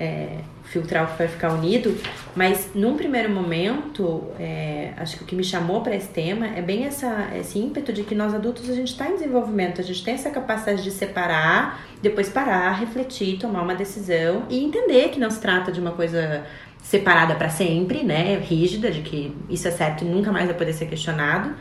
é, 0.00 0.38
filtrar 0.64 1.04
o 1.04 1.08
que 1.08 1.18
vai 1.18 1.28
ficar 1.28 1.52
unido. 1.52 1.94
Mas 2.34 2.70
num 2.74 2.96
primeiro 2.96 3.28
momento, 3.28 4.24
é, 4.38 4.94
acho 4.96 5.18
que 5.18 5.24
o 5.24 5.26
que 5.26 5.36
me 5.36 5.44
chamou 5.44 5.82
para 5.82 5.94
esse 5.94 6.08
tema 6.08 6.46
é 6.46 6.62
bem 6.62 6.86
essa, 6.86 7.28
esse 7.38 7.58
ímpeto 7.58 7.92
de 7.92 8.02
que 8.02 8.14
nós 8.14 8.32
adultos 8.34 8.70
a 8.70 8.74
gente 8.74 8.92
está 8.92 9.08
em 9.08 9.14
desenvolvimento, 9.14 9.80
a 9.80 9.84
gente 9.84 10.02
tem 10.02 10.14
essa 10.14 10.30
capacidade 10.30 10.82
de 10.82 10.90
separar, 10.90 11.84
depois 12.00 12.30
parar, 12.30 12.72
refletir, 12.72 13.38
tomar 13.38 13.62
uma 13.62 13.74
decisão 13.74 14.44
e 14.48 14.64
entender 14.64 15.10
que 15.10 15.20
não 15.20 15.30
se 15.30 15.40
trata 15.40 15.70
de 15.70 15.78
uma 15.78 15.92
coisa 15.92 16.44
separada 16.82 17.34
para 17.34 17.50
sempre, 17.50 18.02
né, 18.02 18.36
rígida, 18.38 18.90
de 18.90 19.02
que 19.02 19.36
isso 19.50 19.68
é 19.68 19.70
certo 19.70 20.02
e 20.02 20.08
nunca 20.08 20.32
mais 20.32 20.46
vai 20.46 20.56
poder 20.56 20.72
ser 20.72 20.86
questionado, 20.86 21.54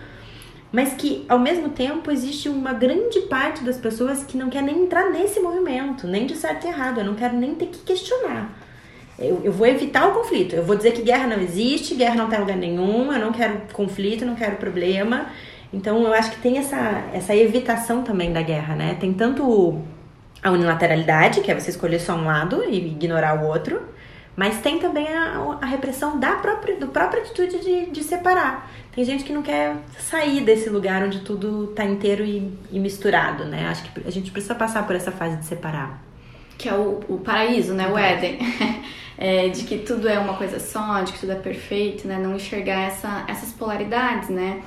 mas 0.72 0.94
que 0.94 1.26
ao 1.28 1.40
mesmo 1.40 1.70
tempo 1.70 2.12
existe 2.12 2.48
uma 2.48 2.74
grande 2.74 3.22
parte 3.22 3.64
das 3.64 3.78
pessoas 3.78 4.24
que 4.24 4.38
não 4.38 4.50
quer 4.50 4.62
nem 4.62 4.84
entrar 4.84 5.10
nesse 5.10 5.40
movimento, 5.40 6.08
nem 6.08 6.26
de 6.26 6.36
certo 6.36 6.66
e 6.66 6.70
errado, 6.70 7.00
eu 7.00 7.06
não 7.06 7.16
quero 7.16 7.36
nem 7.36 7.56
ter 7.56 7.68
que 7.68 7.80
questionar. 7.80 8.54
Eu, 9.18 9.42
eu 9.44 9.52
vou 9.52 9.68
evitar 9.68 10.08
o 10.08 10.14
conflito, 10.14 10.56
eu 10.56 10.64
vou 10.64 10.76
dizer 10.76 10.94
que 10.94 11.02
guerra 11.02 11.28
não 11.28 11.42
existe, 11.42 11.96
guerra 11.96 12.16
não 12.16 12.30
tem 12.30 12.40
lugar 12.40 12.56
nenhum, 12.56 13.12
eu 13.12 13.20
não 13.20 13.32
quero 13.32 13.62
conflito, 13.74 14.26
não 14.26 14.36
quero 14.36 14.56
problema. 14.58 15.28
Então 15.74 16.02
eu 16.04 16.14
acho 16.14 16.32
que 16.32 16.42
tem 16.42 16.58
essa, 16.58 17.04
essa 17.14 17.36
evitação 17.36 18.02
também 18.04 18.32
da 18.32 18.42
guerra, 18.42 18.76
né? 18.76 18.96
Tem 19.00 19.14
tanto 19.14 19.82
a 20.42 20.52
unilateralidade, 20.52 21.42
que 21.42 21.52
é 21.52 21.60
você 21.60 21.70
escolher 21.70 22.00
só 22.00 22.14
um 22.14 22.26
lado 22.26 22.64
e 22.64 22.78
ignorar 22.78 23.44
o 23.44 23.48
outro, 23.48 23.82
mas 24.40 24.62
tem 24.62 24.80
também 24.80 25.06
a, 25.06 25.58
a 25.62 25.66
repressão 25.66 26.18
da 26.18 26.38
própria, 26.38 26.78
do 26.78 26.88
própria 26.88 27.22
atitude 27.22 27.60
de, 27.60 27.88
de 27.88 28.02
separar. 28.02 28.72
Tem 28.90 29.04
gente 29.04 29.26
que 29.26 29.34
não 29.34 29.42
quer 29.42 29.76
sair 30.00 30.40
desse 30.40 30.70
lugar 30.70 31.04
onde 31.04 31.20
tudo 31.20 31.68
tá 31.76 31.84
inteiro 31.84 32.24
e, 32.24 32.50
e 32.72 32.80
misturado, 32.80 33.44
né? 33.44 33.68
Acho 33.68 33.84
que 33.84 34.08
a 34.08 34.10
gente 34.10 34.32
precisa 34.32 34.56
passar 34.56 34.88
por 34.88 34.96
essa 34.96 35.12
fase 35.12 35.36
de 35.36 35.46
separar. 35.46 36.02
Que 36.58 36.70
é 36.70 36.74
o, 36.74 37.02
o 37.10 37.18
paraíso, 37.18 37.74
né? 37.74 37.92
O 37.92 37.98
Éden. 37.98 38.40
É, 39.22 39.50
de 39.50 39.66
que 39.66 39.80
tudo 39.80 40.08
é 40.08 40.18
uma 40.18 40.36
coisa 40.36 40.62
só, 40.62 41.02
de 41.02 41.12
que 41.12 41.20
tudo 41.20 41.34
é 41.34 41.36
perfeito, 41.36 42.08
né? 42.08 42.18
Não 42.18 42.38
enxergar 42.38 42.88
essa, 42.88 43.26
essas 43.28 43.52
polaridades, 43.52 44.30
né? 44.30 44.62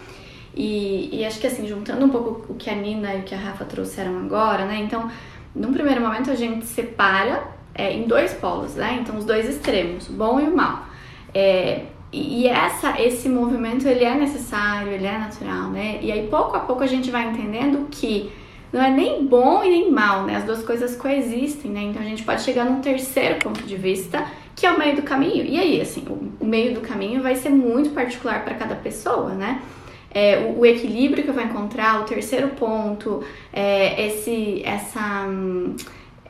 E, 0.55 1.09
e 1.11 1.25
acho 1.25 1.41
que 1.41 1.47
assim, 1.47 1.67
juntando 1.67 2.05
um 2.05 2.11
pouco 2.11 2.53
o 2.53 2.55
que 2.55 2.69
a 2.69 2.75
Nina 2.75 3.15
e 3.15 3.21
o 3.21 3.23
que 3.23 3.35
a 3.35 3.39
Rafa 3.39 3.65
trouxeram 3.65 4.19
agora, 4.19 4.67
né? 4.67 4.77
Então, 4.77 5.11
num 5.57 5.73
primeiro 5.73 6.03
momento 6.03 6.31
a 6.31 6.35
gente 6.35 6.67
separa 6.67 7.62
é, 7.75 7.93
em 7.93 8.05
dois 8.07 8.33
polos, 8.35 8.75
né? 8.75 8.99
Então, 9.01 9.17
os 9.17 9.25
dois 9.25 9.49
extremos, 9.49 10.09
o 10.09 10.13
bom 10.13 10.41
e 10.41 10.45
o 10.45 10.57
mal. 10.57 10.87
É, 11.35 11.87
e 12.13 12.47
essa, 12.47 13.01
esse 13.01 13.29
movimento, 13.29 13.89
ele 13.89 14.05
é 14.05 14.15
necessário, 14.15 14.93
ele 14.93 15.07
é 15.07 15.17
natural, 15.17 15.71
né? 15.71 15.99
E 16.03 16.13
aí, 16.13 16.27
pouco 16.29 16.57
a 16.57 16.61
pouco, 16.61 16.83
a 16.83 16.87
gente 16.87 17.11
vai 17.11 17.31
entendendo 17.31 17.89
que 17.91 18.31
não 18.71 18.83
é 18.83 18.91
nem 18.91 19.25
bom 19.25 19.65
e 19.65 19.71
nem 19.71 19.91
mal, 19.91 20.25
né? 20.25 20.37
As 20.37 20.45
duas 20.45 20.63
coisas 20.63 20.95
coexistem, 20.95 21.71
né? 21.71 21.83
Então, 21.85 22.03
a 22.03 22.05
gente 22.05 22.23
pode 22.23 22.43
chegar 22.43 22.67
num 22.67 22.81
terceiro 22.83 23.37
ponto 23.37 23.63
de 23.63 23.77
vista, 23.77 24.27
que 24.55 24.67
é 24.67 24.71
o 24.71 24.79
meio 24.79 24.97
do 24.97 25.03
caminho. 25.03 25.45
E 25.45 25.59
aí, 25.59 25.81
assim, 25.81 26.05
o, 26.39 26.45
meio 26.45 26.75
do 26.75 26.83
caminho 26.83 27.23
vai 27.23 27.35
ser 27.35 27.49
muito 27.49 27.91
particular 27.91 28.45
para 28.45 28.55
cada 28.55 28.75
pessoa, 28.75 29.31
né? 29.31 29.63
É, 30.11 30.37
o, 30.37 30.61
o, 30.61 30.67
equilíbrio 30.67 31.25
que 31.25 31.31
vou 31.31 31.43
encontrar, 31.43 32.03
o 32.03 32.05
terceiro 32.05 32.49
ponto, 32.49 33.25
é, 33.51 34.07
esse, 34.07 34.63
essa... 34.67 35.27
Hum, 35.27 35.77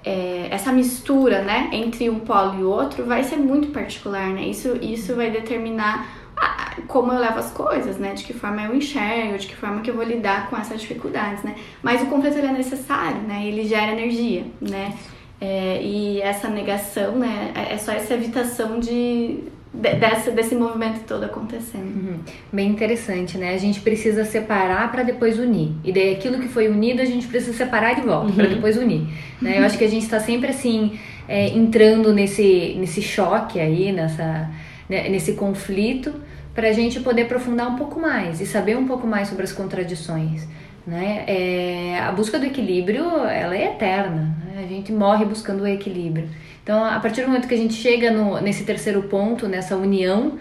é, 0.04 0.48
essa 0.50 0.72
mistura, 0.72 1.42
né, 1.42 1.70
entre 1.72 2.10
um 2.10 2.20
polo 2.20 2.60
e 2.60 2.64
outro 2.64 3.04
vai 3.04 3.22
ser 3.22 3.36
muito 3.36 3.68
particular, 3.68 4.30
né? 4.30 4.42
Isso, 4.42 4.76
isso 4.82 5.14
vai 5.14 5.30
determinar 5.30 6.06
a, 6.36 6.76
como 6.88 7.12
eu 7.12 7.18
levo 7.18 7.38
as 7.38 7.50
coisas, 7.52 7.98
né? 7.98 8.14
De 8.14 8.24
que 8.24 8.32
forma 8.32 8.62
eu 8.62 8.74
enxergo, 8.74 9.38
de 9.38 9.46
que 9.46 9.56
forma 9.56 9.80
que 9.80 9.90
eu 9.90 9.94
vou 9.94 10.04
lidar 10.04 10.50
com 10.50 10.56
essas 10.56 10.80
dificuldades, 10.80 11.42
né? 11.44 11.54
Mas 11.82 12.02
o 12.02 12.06
conflito 12.06 12.36
ele 12.38 12.48
é 12.48 12.52
necessário, 12.52 13.20
né? 13.22 13.46
Ele 13.46 13.64
gera 13.64 13.92
energia, 13.92 14.44
né? 14.60 14.94
É, 15.40 15.80
e 15.82 16.20
essa 16.20 16.48
negação, 16.48 17.16
né? 17.16 17.52
É, 17.54 17.74
é 17.74 17.78
só 17.78 17.92
essa 17.92 18.14
evitação 18.14 18.80
de 18.80 19.44
dessa, 19.72 20.30
desse 20.30 20.54
movimento 20.54 21.04
todo 21.06 21.24
acontecendo. 21.24 21.84
Uhum. 21.84 22.18
Bem 22.52 22.68
interessante, 22.68 23.38
né? 23.38 23.54
A 23.54 23.58
gente 23.58 23.80
precisa 23.80 24.24
separar 24.24 24.90
para 24.92 25.02
depois 25.02 25.38
unir. 25.38 25.72
E 25.82 25.92
daí 25.92 26.12
aquilo 26.12 26.38
que 26.38 26.48
foi 26.48 26.68
unido 26.68 27.00
a 27.00 27.04
gente 27.04 27.26
precisa 27.26 27.56
separar 27.56 27.94
de 27.94 28.02
volta 28.02 28.26
uhum. 28.26 28.34
para 28.34 28.46
depois 28.46 28.76
unir. 28.76 29.06
Né? 29.40 29.58
Eu 29.58 29.64
acho 29.64 29.78
que 29.78 29.84
a 29.84 29.88
gente 29.88 30.02
está 30.02 30.20
sempre 30.20 30.50
assim 30.50 30.98
é, 31.26 31.48
entrando 31.48 32.12
nesse, 32.12 32.76
nesse 32.78 33.00
choque 33.00 33.58
aí, 33.58 33.90
nessa, 33.92 34.50
né, 34.88 35.08
nesse 35.08 35.32
conflito, 35.32 36.12
para 36.54 36.68
a 36.68 36.72
gente 36.72 37.00
poder 37.00 37.22
aprofundar 37.22 37.68
um 37.68 37.76
pouco 37.76 37.98
mais 37.98 38.42
e 38.42 38.46
saber 38.46 38.76
um 38.76 38.86
pouco 38.86 39.06
mais 39.06 39.28
sobre 39.28 39.44
as 39.44 39.52
contradições. 39.52 40.46
Né? 40.86 41.24
É, 41.26 42.00
a 42.00 42.12
busca 42.12 42.38
do 42.38 42.44
equilíbrio 42.44 43.04
ela 43.26 43.56
é 43.56 43.66
eterna. 43.66 44.36
Né? 44.44 44.62
A 44.64 44.66
gente 44.66 44.92
morre 44.92 45.24
buscando 45.24 45.62
o 45.62 45.66
equilíbrio. 45.66 46.28
Então, 46.62 46.84
a 46.84 46.98
partir 47.00 47.22
do 47.22 47.28
momento 47.28 47.48
que 47.48 47.54
a 47.54 47.58
gente 47.58 47.74
chega 47.74 48.10
no, 48.10 48.40
nesse 48.40 48.64
terceiro 48.64 49.02
ponto, 49.02 49.48
nessa 49.48 49.76
união, 49.76 50.38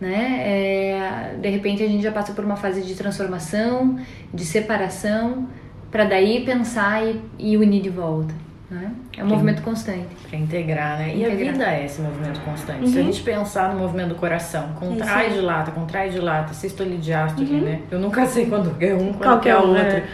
né, 0.00 0.42
é, 0.44 1.36
de 1.40 1.48
repente 1.48 1.82
a 1.82 1.86
gente 1.86 2.02
já 2.02 2.12
passa 2.12 2.32
por 2.32 2.44
uma 2.44 2.56
fase 2.56 2.82
de 2.82 2.94
transformação, 2.94 3.98
de 4.34 4.44
separação, 4.44 5.48
para 5.90 6.04
daí 6.04 6.44
pensar 6.44 7.04
e, 7.04 7.20
e, 7.38 7.56
unir 7.56 7.80
de 7.82 7.90
volta. 7.90 8.34
Né? 8.70 8.90
É 9.16 9.22
um 9.22 9.28
movimento 9.28 9.62
constante. 9.62 10.08
Para 10.28 10.38
integrar, 10.38 10.98
né? 10.98 11.14
Integrar. 11.14 11.30
E 11.30 11.48
a 11.48 11.52
vida 11.52 11.72
é 11.72 11.84
esse 11.84 12.00
movimento 12.00 12.40
constante. 12.40 12.80
Uhum. 12.80 12.86
Se 12.86 12.98
a 12.98 13.00
uhum. 13.00 13.06
gente 13.06 13.22
pensar 13.22 13.74
no 13.74 13.78
movimento 13.78 14.08
do 14.08 14.14
coração, 14.14 14.70
contrai 14.78 15.30
de 15.30 15.40
lata, 15.40 15.70
contrai 15.70 16.08
de 16.08 16.18
lata, 16.18 16.54
sistole 16.54 16.96
diástole, 16.96 17.50
uhum. 17.50 17.60
né? 17.60 17.80
Eu 17.90 17.98
nunca 17.98 18.24
sei 18.26 18.46
quando 18.46 18.74
é 18.80 18.94
um, 18.94 19.12
quando 19.12 19.46
é 19.46 19.56
o 19.56 19.68
outro. 19.68 19.82
É. 19.82 20.04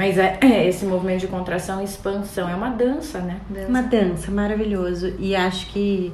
Mas 0.00 0.16
é, 0.16 0.38
é, 0.40 0.66
esse 0.66 0.86
movimento 0.86 1.20
de 1.20 1.26
contração 1.26 1.82
e 1.82 1.84
expansão 1.84 2.48
é 2.48 2.54
uma 2.54 2.70
dança, 2.70 3.20
né? 3.20 3.38
Dança. 3.50 3.68
Uma 3.68 3.82
dança, 3.82 4.30
maravilhoso. 4.30 5.12
E 5.18 5.36
acho 5.36 5.66
que, 5.66 6.10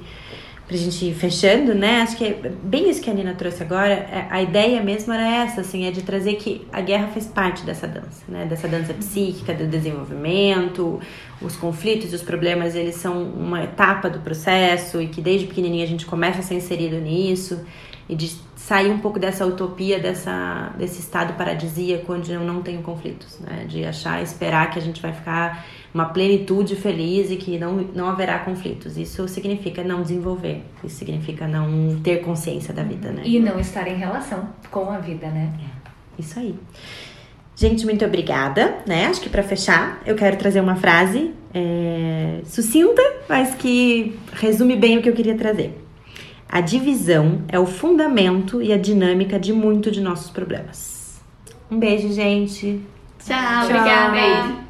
pra 0.67 0.77
gente 0.77 1.05
ir 1.05 1.15
fechando, 1.15 1.73
né? 1.73 2.01
Acho 2.01 2.17
que 2.17 2.25
é 2.25 2.51
bem 2.65 2.91
isso 2.91 3.01
que 3.01 3.09
a 3.09 3.15
Nina 3.15 3.35
trouxe 3.35 3.63
agora. 3.63 3.93
É, 3.93 4.27
a 4.29 4.43
ideia 4.43 4.83
mesmo 4.83 5.13
era 5.13 5.45
essa, 5.45 5.61
assim, 5.61 5.87
é 5.87 5.93
de 5.93 6.03
trazer 6.03 6.35
que 6.35 6.67
a 6.73 6.81
guerra 6.81 7.07
faz 7.07 7.29
parte 7.29 7.65
dessa 7.65 7.87
dança, 7.87 8.25
né? 8.27 8.45
Dessa 8.47 8.67
dança 8.67 8.93
psíquica, 8.93 9.55
do 9.55 9.69
desenvolvimento. 9.69 10.99
Os 11.41 11.55
conflitos 11.55 12.11
e 12.13 12.17
os 12.17 12.23
problemas, 12.23 12.75
eles 12.75 12.97
são 12.97 13.23
uma 13.23 13.63
etapa 13.63 14.11
do 14.11 14.19
processo 14.19 15.01
e 15.01 15.07
que 15.07 15.21
desde 15.21 15.47
pequenininha 15.47 15.85
a 15.85 15.89
gente 15.89 16.07
começa 16.07 16.41
a 16.41 16.43
ser 16.43 16.57
inserido 16.57 16.97
nisso. 16.97 17.65
E 18.09 18.15
de 18.15 18.37
sair 18.55 18.91
um 18.91 18.99
pouco 18.99 19.19
dessa 19.19 19.45
utopia, 19.45 19.99
dessa, 19.99 20.73
desse 20.79 21.01
estado 21.01 21.35
paradisíaco 21.35 22.13
onde 22.13 22.33
eu 22.33 22.41
não 22.41 22.63
tenho 22.63 22.83
conflitos, 22.83 23.39
né? 23.41 23.65
De 23.69 23.85
achar, 23.85 24.23
esperar 24.23 24.71
que 24.71 24.79
a 24.79 24.83
gente 24.83 25.03
vai 25.03 25.13
ficar 25.13 25.65
uma 25.93 26.07
plenitude 26.07 26.77
feliz 26.77 27.31
e 27.31 27.37
que 27.37 27.59
não, 27.59 27.77
não 27.95 28.09
haverá 28.09 28.39
conflitos. 28.41 28.97
Isso 28.97 29.27
significa 29.29 29.83
não 29.83 30.03
desenvolver, 30.03 30.63
isso 30.85 30.97
significa 30.97 31.49
não 31.49 31.99
ter 32.01 32.23
consciência 32.23 32.73
da 32.73 32.83
vida, 32.83 33.11
né? 33.11 33.23
E 33.25 33.41
não 33.41 33.59
estar 33.59 33.89
em 33.89 33.97
relação 33.97 34.49
com 34.71 34.91
a 34.91 34.99
vida, 34.99 35.29
né? 35.29 35.53
É, 35.59 36.21
isso 36.21 36.39
aí. 36.39 36.55
Gente, 37.57 37.87
muito 37.87 38.05
obrigada, 38.05 38.77
né? 38.87 39.07
Acho 39.07 39.21
que 39.21 39.31
para 39.31 39.43
fechar, 39.43 40.03
eu 40.05 40.15
quero 40.15 40.37
trazer 40.37 40.61
uma 40.61 40.77
frase 40.77 41.33
é, 41.55 42.43
sucinta, 42.45 43.03
mas 43.27 43.55
que 43.55 44.15
resume 44.35 44.77
bem 44.77 44.99
o 44.99 45.03
que 45.03 45.09
eu 45.09 45.15
queria 45.15 45.35
trazer. 45.35 45.86
A 46.49 46.61
divisão 46.61 47.43
é 47.49 47.59
o 47.59 47.67
fundamento 47.67 48.63
e 48.63 48.73
a 48.73 48.79
dinâmica 48.79 49.39
de 49.39 49.53
muito 49.53 49.91
de 49.91 50.01
nossos 50.01 50.31
problemas. 50.31 51.21
Um 51.71 51.79
beijo, 51.79 52.13
gente. 52.13 52.81
Tchau, 53.19 53.37
Tchau. 53.37 53.65
obrigada. 53.65 54.66